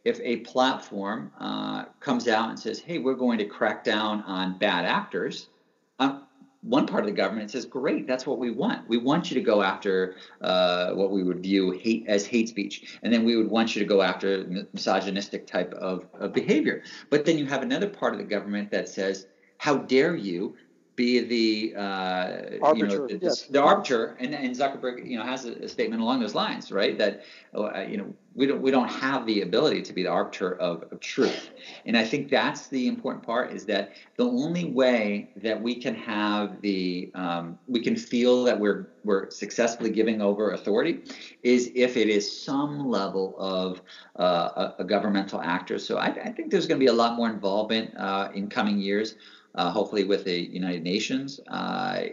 if 0.03 0.19
a 0.21 0.37
platform 0.37 1.31
uh, 1.39 1.85
comes 1.99 2.27
out 2.27 2.49
and 2.49 2.59
says 2.59 2.79
hey 2.79 2.97
we're 2.97 3.21
going 3.25 3.37
to 3.37 3.45
crack 3.45 3.83
down 3.83 4.23
on 4.23 4.57
bad 4.57 4.85
actors 4.85 5.49
um, 5.99 6.25
one 6.63 6.87
part 6.87 7.01
of 7.01 7.07
the 7.07 7.15
government 7.15 7.51
says, 7.51 7.65
"Great, 7.65 8.07
that's 8.07 8.25
what 8.25 8.39
we 8.39 8.49
want. 8.49 8.87
We 8.87 8.97
want 8.97 9.29
you 9.29 9.35
to 9.35 9.41
go 9.41 9.61
after 9.61 10.15
uh, 10.41 10.91
what 10.93 11.11
we 11.11 11.23
would 11.23 11.41
view 11.41 11.71
hate 11.71 12.05
as 12.07 12.25
hate 12.25 12.49
speech, 12.49 12.97
and 13.03 13.11
then 13.13 13.25
we 13.25 13.35
would 13.35 13.49
want 13.49 13.75
you 13.75 13.79
to 13.79 13.87
go 13.87 14.01
after 14.01 14.65
misogynistic 14.73 15.45
type 15.45 15.73
of, 15.73 16.07
of 16.13 16.33
behavior." 16.33 16.83
But 17.09 17.25
then 17.25 17.37
you 17.37 17.45
have 17.45 17.61
another 17.61 17.89
part 17.89 18.13
of 18.13 18.19
the 18.19 18.25
government 18.25 18.71
that 18.71 18.87
says, 18.87 19.27
"How 19.57 19.77
dare 19.77 20.15
you 20.15 20.55
be 20.95 21.19
the 21.19 21.79
uh, 21.79 22.73
you 22.75 22.85
know 22.85 23.07
the, 23.07 23.19
yes. 23.21 23.43
the, 23.43 23.61
arbiter. 23.61 24.15
And, 24.19 24.33
and 24.33 24.55
Zuckerberg 24.55 25.09
you 25.09 25.17
know 25.17 25.23
has 25.23 25.45
a, 25.45 25.53
a, 25.53 25.67
statement 25.67 26.01
along 26.01 26.19
those 26.19 26.35
lines 26.35 26.71
right? 26.71 26.97
That 26.97 27.23
uh, 27.55 27.81
you 27.81 27.97
know 27.97 28.13
we 28.35 28.45
don't 28.45 28.61
we 28.61 28.71
don't 28.71 28.89
have 28.89 29.25
the 29.25 29.41
ability 29.41 29.81
to 29.83 29.93
be 29.93 30.03
the 30.03 30.09
arbiter 30.09 30.55
of, 30.59 30.83
of 30.91 30.99
truth. 30.99 31.49
And 31.85 31.97
I 31.97 32.05
think 32.05 32.29
that's 32.29 32.67
the 32.67 32.87
important 32.87 33.23
part 33.23 33.51
is 33.51 33.65
that 33.65 33.93
the 34.17 34.25
only 34.25 34.65
way 34.65 35.29
that 35.37 35.59
we 35.59 35.75
can 35.75 35.95
have 35.95 36.61
the 36.61 37.11
um, 37.15 37.57
we 37.67 37.81
can 37.81 37.95
feel 37.95 38.43
that 38.43 38.59
we're 38.59 38.87
we're 39.03 39.29
successfully 39.29 39.89
giving 39.89 40.21
over 40.21 40.51
authority 40.51 41.01
is 41.41 41.71
if 41.75 41.97
it 41.97 42.07
is 42.07 42.43
some 42.43 42.87
level 42.87 43.35
of 43.37 43.81
uh, 44.17 44.73
a, 44.77 44.81
a, 44.81 44.83
governmental 44.85 45.41
actor. 45.41 45.77
So 45.77 45.97
I, 45.97 46.05
I 46.05 46.31
think 46.31 46.51
there's 46.51 46.67
going 46.67 46.79
to 46.79 46.83
be 46.83 46.89
a 46.89 46.93
lot 46.93 47.17
more 47.17 47.29
involvement 47.29 47.93
uh, 47.97 48.29
in 48.33 48.47
coming 48.47 48.79
years 48.79 49.15
uh, 49.55 49.71
hopefully 49.71 50.03
with 50.03 50.23
the 50.23 50.39
United 50.39 50.83
Nations 50.83 51.39
uh, 51.47 52.03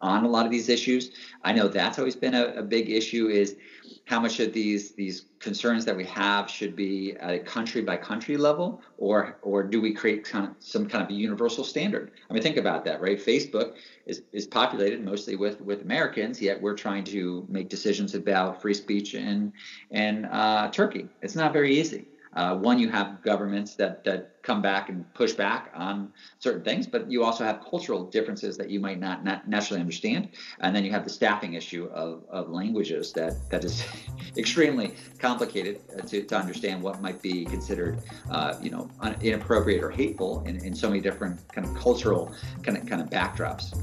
on 0.00 0.24
a 0.24 0.28
lot 0.28 0.46
of 0.46 0.52
these 0.52 0.68
issues. 0.68 1.10
I 1.42 1.52
know 1.52 1.68
that's 1.68 1.98
always 1.98 2.16
been 2.16 2.34
a, 2.34 2.46
a, 2.56 2.62
big 2.62 2.90
issue 2.90 3.28
is 3.28 3.56
how 4.04 4.20
much 4.20 4.40
of 4.40 4.52
these 4.52 4.92
these 4.92 5.26
concerns 5.38 5.84
that 5.84 5.96
we 5.96 6.04
have 6.04 6.48
should 6.48 6.74
be 6.74 7.14
at 7.20 7.34
a 7.34 7.38
country 7.38 7.82
by 7.82 7.96
country 7.96 8.36
level 8.36 8.80
or 8.96 9.38
or 9.42 9.62
do 9.62 9.80
we 9.80 9.92
create 9.92 10.24
kind 10.24 10.46
of 10.46 10.54
some 10.60 10.88
kind 10.88 11.04
of 11.04 11.10
a 11.10 11.12
universal 11.12 11.62
standard? 11.62 12.12
I 12.30 12.32
mean 12.32 12.42
think 12.42 12.56
about 12.56 12.84
that, 12.86 13.00
right? 13.00 13.18
Facebook 13.18 13.74
is, 14.06 14.22
is 14.32 14.46
populated 14.46 15.04
mostly 15.04 15.36
with 15.36 15.60
with 15.60 15.82
Americans, 15.82 16.40
yet 16.40 16.60
we're 16.60 16.76
trying 16.76 17.04
to 17.04 17.44
make 17.48 17.68
decisions 17.68 18.14
about 18.14 18.62
free 18.62 18.74
speech 18.74 19.14
in 19.14 19.52
in 19.90 20.24
uh, 20.26 20.70
Turkey. 20.70 21.08
It's 21.20 21.34
not 21.34 21.52
very 21.52 21.78
easy. 21.78 22.06
Uh, 22.34 22.56
one, 22.56 22.78
you 22.78 22.88
have 22.88 23.22
governments 23.22 23.74
that 23.76 24.04
that 24.04 24.42
come 24.42 24.62
back 24.62 24.88
and 24.88 25.12
push 25.14 25.32
back 25.32 25.70
on 25.74 26.10
certain 26.38 26.62
things, 26.62 26.86
but 26.86 27.10
you 27.10 27.22
also 27.22 27.44
have 27.44 27.62
cultural 27.68 28.04
differences 28.04 28.56
that 28.56 28.70
you 28.70 28.80
might 28.80 28.98
not, 28.98 29.22
not 29.22 29.46
naturally 29.46 29.80
understand, 29.80 30.28
and 30.60 30.74
then 30.74 30.84
you 30.84 30.90
have 30.90 31.04
the 31.04 31.10
staffing 31.10 31.54
issue 31.54 31.86
of, 31.92 32.24
of 32.30 32.48
languages 32.48 33.12
that 33.12 33.34
that 33.50 33.64
is 33.64 33.84
extremely 34.36 34.94
complicated 35.18 35.80
uh, 35.96 36.00
to, 36.02 36.22
to 36.22 36.36
understand 36.36 36.82
what 36.82 37.00
might 37.02 37.20
be 37.20 37.44
considered, 37.44 38.00
uh, 38.30 38.54
you 38.62 38.70
know, 38.70 38.90
inappropriate 39.20 39.82
or 39.82 39.90
hateful 39.90 40.42
in, 40.46 40.56
in 40.64 40.74
so 40.74 40.88
many 40.88 41.00
different 41.00 41.36
kind 41.52 41.66
of 41.66 41.74
cultural 41.74 42.32
kind 42.62 42.78
of 42.78 42.86
kind 42.86 43.02
of 43.02 43.10
backdrops. 43.10 43.74